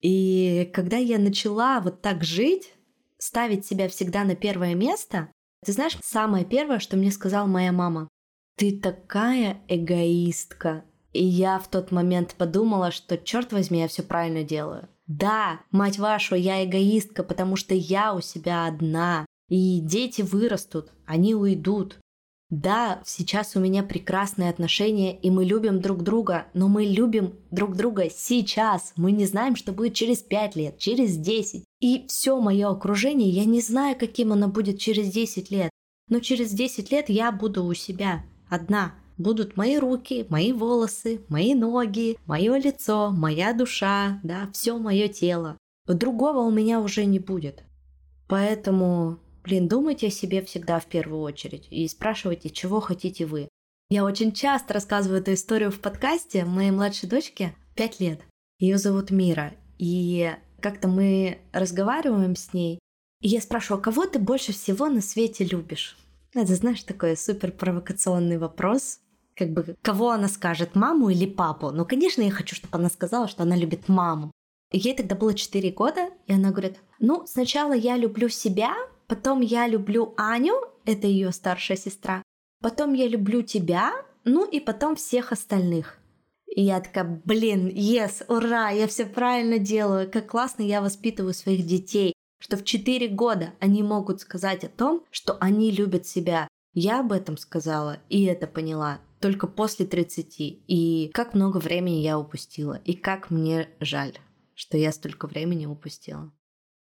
И 0.00 0.70
когда 0.72 0.96
я 0.96 1.18
начала 1.18 1.80
вот 1.80 2.00
так 2.00 2.22
жить, 2.22 2.72
ставить 3.18 3.66
себя 3.66 3.88
всегда 3.88 4.24
на 4.24 4.34
первое 4.34 4.74
место, 4.74 5.28
ты 5.64 5.72
знаешь, 5.72 5.98
самое 6.02 6.44
первое, 6.44 6.78
что 6.78 6.96
мне 6.96 7.10
сказала 7.10 7.46
моя 7.46 7.72
мама, 7.72 8.08
ты 8.56 8.78
такая 8.78 9.60
эгоистка. 9.68 10.84
И 11.12 11.24
я 11.24 11.58
в 11.58 11.68
тот 11.68 11.90
момент 11.90 12.34
подумала, 12.36 12.90
что, 12.90 13.16
черт 13.16 13.52
возьми, 13.52 13.80
я 13.80 13.88
все 13.88 14.02
правильно 14.02 14.44
делаю. 14.44 14.88
Да, 15.06 15.60
мать 15.70 15.98
вашу, 15.98 16.34
я 16.34 16.64
эгоистка, 16.64 17.22
потому 17.22 17.56
что 17.56 17.74
я 17.74 18.14
у 18.14 18.20
себя 18.20 18.66
одна. 18.66 19.24
И 19.48 19.80
дети 19.80 20.22
вырастут, 20.22 20.92
они 21.06 21.34
уйдут. 21.34 21.98
Да, 22.50 23.02
сейчас 23.04 23.56
у 23.56 23.60
меня 23.60 23.82
прекрасные 23.82 24.48
отношения, 24.48 25.18
и 25.18 25.30
мы 25.30 25.44
любим 25.44 25.82
друг 25.82 26.02
друга, 26.02 26.46
но 26.54 26.68
мы 26.68 26.86
любим 26.86 27.34
друг 27.50 27.76
друга 27.76 28.08
сейчас. 28.08 28.94
Мы 28.96 29.12
не 29.12 29.26
знаем, 29.26 29.54
что 29.54 29.72
будет 29.72 29.92
через 29.92 30.18
5 30.22 30.56
лет, 30.56 30.78
через 30.78 31.18
10. 31.18 31.64
И 31.80 32.06
все 32.08 32.40
мое 32.40 32.70
окружение, 32.70 33.28
я 33.28 33.44
не 33.44 33.60
знаю, 33.60 33.96
каким 33.98 34.32
оно 34.32 34.48
будет 34.48 34.78
через 34.78 35.10
10 35.12 35.50
лет. 35.50 35.70
Но 36.08 36.20
через 36.20 36.52
10 36.52 36.90
лет 36.90 37.10
я 37.10 37.32
буду 37.32 37.64
у 37.64 37.74
себя, 37.74 38.24
одна. 38.48 38.94
Будут 39.18 39.56
мои 39.56 39.76
руки, 39.76 40.26
мои 40.30 40.52
волосы, 40.52 41.20
мои 41.28 41.54
ноги, 41.54 42.16
мое 42.24 42.56
лицо, 42.56 43.10
моя 43.10 43.52
душа, 43.52 44.20
да, 44.22 44.48
все 44.54 44.78
мое 44.78 45.08
тело. 45.08 45.58
Другого 45.86 46.38
у 46.40 46.50
меня 46.50 46.80
уже 46.80 47.04
не 47.04 47.18
будет. 47.18 47.64
Поэтому 48.26 49.18
Блин, 49.44 49.68
думайте 49.68 50.08
о 50.08 50.10
себе 50.10 50.42
всегда 50.42 50.80
в 50.80 50.86
первую 50.86 51.22
очередь 51.22 51.68
и 51.70 51.86
спрашивайте, 51.88 52.50
чего 52.50 52.80
хотите 52.80 53.26
вы. 53.26 53.48
Я 53.90 54.04
очень 54.04 54.32
часто 54.32 54.74
рассказываю 54.74 55.20
эту 55.20 55.32
историю 55.32 55.70
в 55.70 55.80
подкасте. 55.80 56.44
Моей 56.44 56.70
младшей 56.70 57.08
дочке 57.08 57.54
5 57.76 58.00
лет. 58.00 58.20
Ее 58.58 58.76
зовут 58.76 59.10
Мира. 59.10 59.54
И 59.78 60.34
как-то 60.60 60.88
мы 60.88 61.38
разговариваем 61.52 62.36
с 62.36 62.52
ней, 62.52 62.78
и 63.20 63.28
я 63.28 63.40
спрашиваю, 63.40 63.82
кого 63.82 64.06
ты 64.06 64.18
больше 64.18 64.52
всего 64.52 64.88
на 64.88 65.00
свете 65.00 65.44
любишь? 65.44 65.96
Это, 66.34 66.54
знаешь, 66.54 66.82
такой 66.82 67.16
супер 67.16 67.52
провокационный 67.52 68.38
вопрос. 68.38 69.00
Как 69.34 69.50
бы, 69.50 69.76
кого 69.82 70.10
она 70.10 70.28
скажет, 70.28 70.74
маму 70.74 71.10
или 71.10 71.26
папу? 71.26 71.70
Ну, 71.70 71.84
конечно, 71.86 72.22
я 72.22 72.30
хочу, 72.30 72.56
чтобы 72.56 72.76
она 72.76 72.90
сказала, 72.90 73.28
что 73.28 73.44
она 73.44 73.56
любит 73.56 73.88
маму. 73.88 74.32
Ей 74.70 74.94
тогда 74.94 75.14
было 75.14 75.32
4 75.32 75.70
года, 75.70 76.10
и 76.26 76.32
она 76.32 76.50
говорит, 76.50 76.78
ну, 76.98 77.26
сначала 77.26 77.72
я 77.72 77.96
люблю 77.96 78.28
себя, 78.28 78.74
Потом 79.08 79.40
я 79.40 79.66
люблю 79.66 80.14
Аню, 80.16 80.54
это 80.84 81.06
ее 81.06 81.32
старшая 81.32 81.78
сестра. 81.78 82.22
Потом 82.60 82.92
я 82.92 83.08
люблю 83.08 83.42
тебя, 83.42 83.92
ну 84.24 84.48
и 84.48 84.60
потом 84.60 84.96
всех 84.96 85.32
остальных. 85.32 85.98
И 86.46 86.62
я 86.62 86.80
такая, 86.80 87.22
блин, 87.24 87.68
yes, 87.68 88.24
ура, 88.28 88.70
я 88.70 88.86
все 88.86 89.06
правильно 89.06 89.58
делаю, 89.58 90.10
как 90.10 90.28
классно 90.28 90.62
я 90.62 90.82
воспитываю 90.82 91.32
своих 91.32 91.66
детей, 91.66 92.12
что 92.38 92.56
в 92.56 92.64
4 92.64 93.08
года 93.08 93.54
они 93.60 93.82
могут 93.82 94.20
сказать 94.20 94.64
о 94.64 94.68
том, 94.68 95.04
что 95.10 95.36
они 95.40 95.70
любят 95.70 96.06
себя. 96.06 96.48
Я 96.74 97.00
об 97.00 97.12
этом 97.12 97.36
сказала 97.36 97.98
и 98.08 98.24
это 98.24 98.46
поняла. 98.46 99.00
только 99.20 99.46
после 99.46 99.86
30. 99.86 100.36
И 100.38 101.10
как 101.12 101.34
много 101.34 101.58
времени 101.58 101.96
я 101.96 102.18
упустила. 102.18 102.80
И 102.84 102.94
как 102.94 103.30
мне 103.30 103.68
жаль, 103.80 104.16
что 104.54 104.76
я 104.76 104.92
столько 104.92 105.26
времени 105.26 105.66
упустила. 105.66 106.32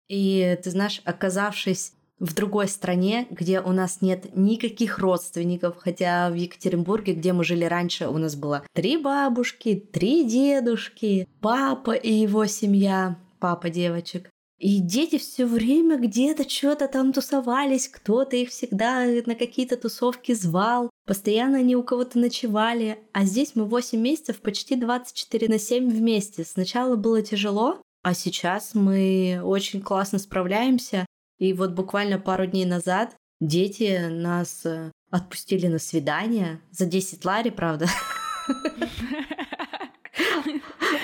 И 0.09 0.59
ты 0.63 0.71
знаешь, 0.71 1.01
оказавшись 1.05 1.95
в 2.19 2.35
другой 2.35 2.69
стране, 2.69 3.27
где 3.31 3.61
у 3.61 3.73
нас 3.73 4.01
нет 4.01 4.37
никаких 4.37 4.99
родственников, 4.99 5.77
хотя 5.79 6.31
в 6.31 6.35
Екатеринбурге, 6.35 7.15
где 7.15 7.33
мы 7.33 7.45
жили 7.45 7.65
раньше, 7.65 8.09
у 8.09 8.19
нас 8.19 8.37
было 8.37 8.65
три 8.73 8.97
бабушки, 8.97 9.75
три 9.93 10.25
дедушки, 10.25 11.29
папа 11.41 11.93
и 11.93 12.13
его 12.13 12.47
семья, 12.47 13.19
папа 13.41 13.69
девочек. 13.69 14.31
И 14.59 14.79
дети 14.81 15.19
все 15.19 15.47
время 15.47 15.99
где-то 15.99 16.49
что-то 16.49 16.87
там 16.89 17.13
тусовались, 17.13 17.89
кто-то 17.89 18.37
их 18.37 18.51
всегда 18.51 19.05
на 19.27 19.35
какие-то 19.35 19.77
тусовки 19.77 20.33
звал, 20.33 20.91
постоянно 21.07 21.59
они 21.59 21.75
у 21.77 21.83
кого-то 21.83 22.19
ночевали. 22.19 22.99
А 23.13 23.25
здесь 23.25 23.53
мы 23.57 23.65
8 23.65 24.01
месяцев, 24.01 24.41
почти 24.41 24.77
24 24.77 25.49
на 25.49 25.59
7 25.59 25.91
вместе. 25.91 26.45
Сначала 26.45 26.95
было 26.95 27.21
тяжело, 27.21 27.83
а 28.03 28.15
сейчас 28.15 28.75
мы 28.75 29.41
очень 29.43 29.83
классно 29.83 30.19
справляемся. 30.19 31.05
И 31.45 31.53
вот 31.53 31.73
буквально 31.73 32.19
пару 32.19 32.47
дней 32.47 32.65
назад 32.65 33.17
дети 33.39 34.09
нас 34.09 34.65
э, 34.65 34.91
отпустили 35.11 35.67
на 35.67 35.79
свидание 35.79 36.63
за 36.71 36.87
10 36.87 37.23
лари, 37.23 37.51
правда. 37.51 37.87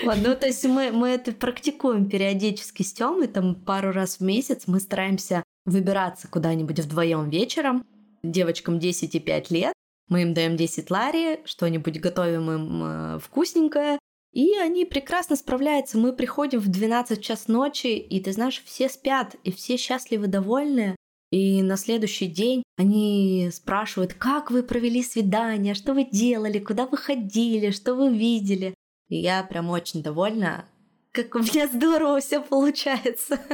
Ну, 0.02 0.34
то 0.34 0.46
есть 0.46 0.64
мы, 0.64 0.92
мы 0.92 1.10
это 1.10 1.32
практикуем 1.32 2.08
периодически 2.08 2.82
с 2.82 2.92
Тёмой, 2.94 3.28
там 3.28 3.54
пару 3.54 3.92
раз 3.92 4.16
в 4.16 4.22
месяц 4.22 4.62
мы 4.66 4.80
стараемся 4.80 5.42
выбираться 5.66 6.26
куда-нибудь 6.26 6.80
вдвоем 6.80 7.28
вечером. 7.28 7.84
Девочкам 8.22 8.78
10 8.78 9.14
и 9.14 9.20
5 9.20 9.50
лет, 9.50 9.74
мы 10.08 10.22
им 10.22 10.32
даем 10.32 10.56
10 10.56 10.90
лари, 10.90 11.40
что-нибудь 11.44 12.00
готовим 12.00 12.50
им 12.50 12.82
э, 12.82 13.18
вкусненькое, 13.18 13.98
и 14.32 14.56
они 14.56 14.84
прекрасно 14.84 15.36
справляются. 15.36 15.98
Мы 15.98 16.12
приходим 16.12 16.60
в 16.60 16.68
12 16.68 17.22
час 17.22 17.48
ночи, 17.48 17.88
и 17.88 18.20
ты 18.20 18.32
знаешь, 18.32 18.62
все 18.64 18.88
спят, 18.88 19.36
и 19.44 19.52
все 19.52 19.76
счастливы, 19.76 20.26
довольны. 20.26 20.96
И 21.30 21.62
на 21.62 21.76
следующий 21.76 22.26
день 22.26 22.62
они 22.76 23.50
спрашивают, 23.52 24.14
как 24.14 24.50
вы 24.50 24.62
провели 24.62 25.02
свидание, 25.02 25.74
что 25.74 25.94
вы 25.94 26.04
делали, 26.04 26.58
куда 26.58 26.86
вы 26.86 26.96
ходили, 26.96 27.70
что 27.70 27.94
вы 27.94 28.12
видели. 28.16 28.74
И 29.08 29.16
я 29.16 29.42
прям 29.44 29.70
очень 29.70 30.02
довольна, 30.02 30.66
как 31.12 31.34
у 31.34 31.40
меня 31.40 31.66
здорово 31.66 32.20
все 32.20 32.40
получается. 32.40 33.38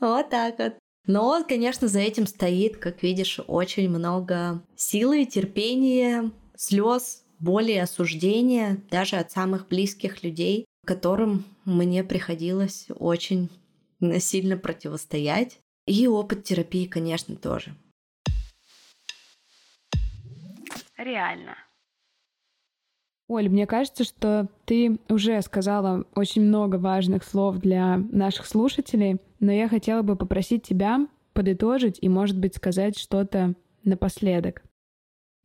Вот 0.00 0.30
так 0.30 0.58
вот. 0.58 0.78
Но, 1.06 1.44
конечно, 1.46 1.86
за 1.86 2.00
этим 2.00 2.26
стоит, 2.26 2.78
как 2.78 3.02
видишь, 3.02 3.38
очень 3.46 3.90
много 3.90 4.64
силы, 4.74 5.26
терпения, 5.26 6.30
слез, 6.56 7.24
боли 7.38 7.72
и 7.72 7.78
осуждения 7.78 8.78
даже 8.90 9.16
от 9.16 9.30
самых 9.30 9.68
близких 9.68 10.22
людей, 10.22 10.64
которым 10.86 11.44
мне 11.64 12.04
приходилось 12.04 12.86
очень 12.98 13.50
сильно 14.18 14.56
противостоять. 14.56 15.58
И 15.86 16.06
опыт 16.06 16.44
терапии, 16.44 16.86
конечно, 16.86 17.36
тоже. 17.36 17.74
Реально. 20.96 21.56
Оль, 23.28 23.48
мне 23.48 23.66
кажется, 23.66 24.04
что 24.04 24.48
ты 24.64 24.98
уже 25.08 25.40
сказала 25.42 26.04
очень 26.14 26.42
много 26.42 26.76
важных 26.76 27.24
слов 27.24 27.58
для 27.58 27.98
наших 27.98 28.46
слушателей, 28.46 29.18
но 29.38 29.52
я 29.52 29.68
хотела 29.68 30.02
бы 30.02 30.16
попросить 30.16 30.62
тебя 30.62 31.06
подытожить 31.34 31.98
и, 32.00 32.08
может 32.08 32.38
быть, 32.38 32.56
сказать 32.56 32.98
что-то 32.98 33.54
напоследок. 33.84 34.62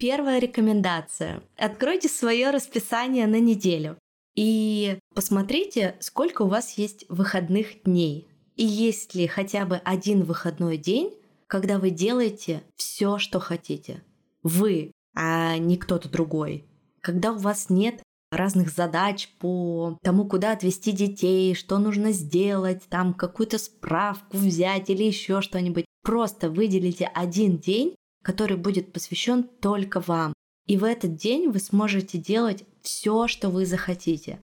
Первая 0.04 0.38
рекомендация. 0.40 1.42
Откройте 1.56 2.10
свое 2.10 2.50
расписание 2.50 3.26
на 3.26 3.40
неделю 3.40 3.98
и 4.36 4.98
посмотрите, 5.16 5.96
сколько 6.02 6.42
у 6.42 6.50
вас 6.50 6.78
есть 6.78 7.06
выходных 7.08 7.84
дней. 7.84 8.28
И 8.58 8.66
есть 8.66 9.16
ли 9.16 9.28
хотя 9.28 9.66
бы 9.66 9.78
один 9.78 10.26
выходной 10.26 10.76
день, 10.76 11.14
когда 11.48 11.80
вы 11.80 11.90
делаете 11.90 12.64
все, 12.76 13.18
что 13.18 13.40
хотите. 13.40 14.04
Вы, 14.42 14.92
а 15.16 15.58
не 15.58 15.78
кто-то 15.78 16.10
другой. 16.10 16.66
Когда 17.00 17.32
у 17.32 17.38
вас 17.38 17.70
нет 17.70 18.04
разных 18.30 18.72
задач 18.72 19.30
по 19.40 19.98
тому, 20.04 20.26
куда 20.26 20.52
отвезти 20.52 20.92
детей, 20.92 21.56
что 21.56 21.78
нужно 21.78 22.12
сделать, 22.12 22.84
там 22.90 23.14
какую-то 23.14 23.58
справку 23.58 24.36
взять 24.36 24.90
или 24.90 25.04
еще 25.04 25.40
что-нибудь. 25.40 25.86
Просто 26.02 26.50
выделите 26.50 27.06
один 27.06 27.58
день, 27.58 27.96
который 28.24 28.58
будет 28.58 28.92
посвящен 28.92 29.44
только 29.44 30.00
вам. 30.00 30.34
И 30.66 30.78
в 30.78 30.84
этот 30.84 31.16
день 31.16 31.50
вы 31.50 31.60
сможете 31.60 32.18
делать 32.18 32.64
все, 32.82 33.28
что 33.28 33.50
вы 33.50 33.66
захотите. 33.66 34.42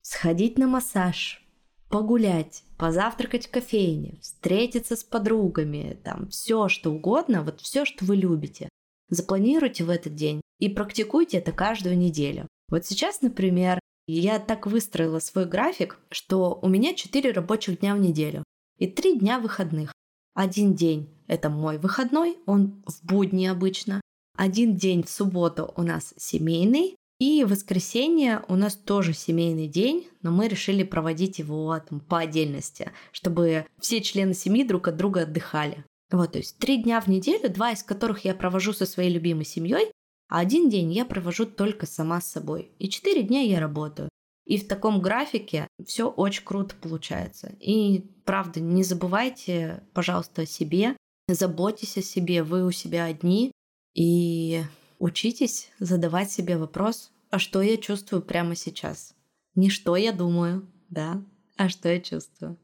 Сходить 0.00 0.58
на 0.58 0.68
массаж, 0.68 1.44
погулять, 1.90 2.62
позавтракать 2.78 3.48
в 3.48 3.50
кофейне, 3.50 4.18
встретиться 4.20 4.96
с 4.96 5.04
подругами, 5.04 5.98
там 6.04 6.28
все 6.28 6.68
что 6.68 6.92
угодно, 6.92 7.42
вот 7.42 7.60
все, 7.60 7.84
что 7.84 8.04
вы 8.04 8.16
любите. 8.16 8.68
Запланируйте 9.08 9.84
в 9.84 9.90
этот 9.90 10.14
день 10.14 10.40
и 10.58 10.68
практикуйте 10.68 11.38
это 11.38 11.52
каждую 11.52 11.98
неделю. 11.98 12.46
Вот 12.68 12.86
сейчас, 12.86 13.20
например, 13.22 13.80
я 14.06 14.38
так 14.38 14.66
выстроила 14.66 15.18
свой 15.18 15.46
график, 15.46 15.98
что 16.10 16.58
у 16.62 16.68
меня 16.68 16.94
4 16.94 17.32
рабочих 17.32 17.80
дня 17.80 17.94
в 17.94 18.00
неделю 18.00 18.44
и 18.78 18.86
3 18.86 19.18
дня 19.18 19.38
выходных. 19.38 19.92
Один 20.34 20.74
день– 20.74 21.08
это 21.26 21.50
мой 21.50 21.78
выходной, 21.78 22.38
он 22.46 22.82
в 22.86 23.04
будни 23.04 23.46
обычно. 23.46 24.00
Один 24.36 24.76
день 24.76 25.02
в 25.02 25.10
субботу 25.10 25.72
у 25.76 25.82
нас 25.82 26.12
семейный, 26.16 26.96
и 27.18 27.44
воскресенье 27.44 28.42
у 28.48 28.56
нас 28.56 28.74
тоже 28.74 29.14
семейный 29.14 29.68
день, 29.68 30.06
но 30.20 30.30
мы 30.30 30.48
решили 30.48 30.82
проводить 30.82 31.38
его 31.38 31.78
там, 31.78 32.00
по 32.00 32.18
отдельности, 32.18 32.92
чтобы 33.12 33.66
все 33.80 34.02
члены 34.02 34.34
семьи 34.34 34.64
друг 34.64 34.88
от 34.88 34.96
друга 34.96 35.22
отдыхали. 35.22 35.84
Вот, 36.10 36.32
то 36.32 36.38
есть 36.38 36.58
три 36.58 36.82
дня 36.82 37.00
в 37.00 37.08
неделю, 37.08 37.48
два 37.48 37.72
из 37.72 37.82
которых 37.82 38.24
я 38.24 38.34
провожу 38.34 38.74
со 38.74 38.84
своей 38.84 39.10
любимой 39.10 39.46
семьей, 39.46 39.90
а 40.28 40.40
один 40.40 40.68
день 40.68 40.92
я 40.92 41.06
провожу 41.06 41.46
только 41.46 41.86
сама 41.86 42.20
с 42.20 42.30
собой. 42.30 42.72
И 42.78 42.88
четыре 42.90 43.22
дня 43.22 43.40
я 43.40 43.60
работаю. 43.60 44.08
И 44.44 44.58
в 44.58 44.68
таком 44.68 45.00
графике 45.00 45.66
все 45.84 46.08
очень 46.08 46.44
круто 46.44 46.74
получается. 46.80 47.54
И 47.60 48.10
правда, 48.24 48.60
не 48.60 48.84
забывайте, 48.84 49.82
пожалуйста, 49.92 50.42
о 50.42 50.46
себе, 50.46 50.96
заботьтесь 51.28 51.96
о 51.96 52.02
себе, 52.02 52.42
вы 52.42 52.64
у 52.64 52.70
себя 52.70 53.04
одни, 53.04 53.52
и 53.94 54.62
учитесь 54.98 55.70
задавать 55.78 56.30
себе 56.30 56.56
вопрос, 56.56 57.10
а 57.30 57.38
что 57.38 57.62
я 57.62 57.76
чувствую 57.76 58.22
прямо 58.22 58.54
сейчас? 58.54 59.14
Не 59.54 59.70
что 59.70 59.96
я 59.96 60.12
думаю, 60.12 60.66
да, 60.88 61.22
а 61.56 61.68
что 61.68 61.88
я 61.88 62.00
чувствую. 62.00 62.56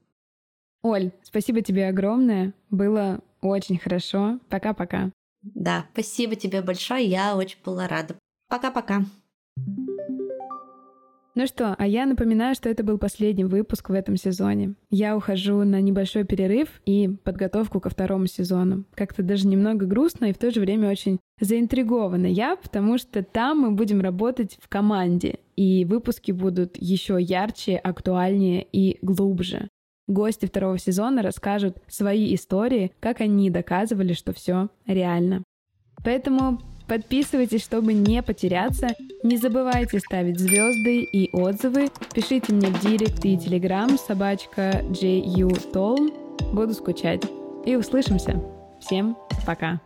Оль, 0.82 1.12
спасибо 1.22 1.62
тебе 1.62 1.88
огромное. 1.88 2.54
Было 2.70 3.20
очень 3.40 3.78
хорошо. 3.78 4.38
Пока-пока. 4.48 5.10
Да, 5.42 5.86
спасибо 5.92 6.36
тебе 6.36 6.60
большое. 6.60 7.06
Я 7.06 7.36
очень 7.36 7.58
была 7.64 7.88
рада. 7.88 8.16
Пока-пока. 8.48 9.04
Ну 11.34 11.46
что, 11.46 11.74
а 11.78 11.86
я 11.86 12.04
напоминаю, 12.04 12.54
что 12.54 12.68
это 12.68 12.84
был 12.84 12.98
последний 12.98 13.44
выпуск 13.44 13.88
в 13.88 13.94
этом 13.94 14.16
сезоне. 14.16 14.74
Я 14.90 15.16
ухожу 15.16 15.64
на 15.64 15.80
небольшой 15.80 16.24
перерыв 16.24 16.68
и 16.84 17.08
подготовку 17.08 17.80
ко 17.80 17.88
второму 17.88 18.26
сезону. 18.26 18.84
Как-то 18.94 19.22
даже 19.22 19.46
немного 19.46 19.86
грустно 19.86 20.26
и 20.26 20.34
в 20.34 20.38
то 20.38 20.50
же 20.50 20.60
время 20.60 20.90
очень 20.90 21.18
заинтригована 21.40 22.26
я, 22.26 22.56
потому 22.56 22.98
что 22.98 23.22
там 23.22 23.60
мы 23.60 23.70
будем 23.70 24.02
работать 24.02 24.58
в 24.60 24.68
команде, 24.68 25.38
и 25.56 25.86
выпуски 25.86 26.32
будут 26.32 26.76
еще 26.76 27.16
ярче, 27.18 27.76
актуальнее 27.76 28.66
и 28.70 28.98
глубже. 29.00 29.68
Гости 30.08 30.44
второго 30.44 30.78
сезона 30.78 31.22
расскажут 31.22 31.78
свои 31.88 32.34
истории, 32.34 32.92
как 33.00 33.22
они 33.22 33.48
доказывали, 33.48 34.12
что 34.12 34.34
все 34.34 34.68
реально. 34.86 35.42
Поэтому 36.04 36.60
Подписывайтесь, 36.86 37.62
чтобы 37.62 37.92
не 37.92 38.22
потеряться. 38.22 38.88
Не 39.22 39.36
забывайте 39.36 39.98
ставить 39.98 40.38
звезды 40.38 41.02
и 41.02 41.30
отзывы. 41.32 41.88
Пишите 42.14 42.52
мне 42.52 42.68
в 42.68 42.80
директ 42.80 43.24
и 43.24 43.36
телеграм 43.38 43.96
собачка 43.98 44.82
JU 44.90 45.50
Буду 46.52 46.74
скучать. 46.74 47.22
И 47.64 47.76
услышимся. 47.76 48.42
Всем 48.80 49.16
пока. 49.46 49.80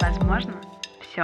Возможно, 0.00 0.54
все. 1.00 1.22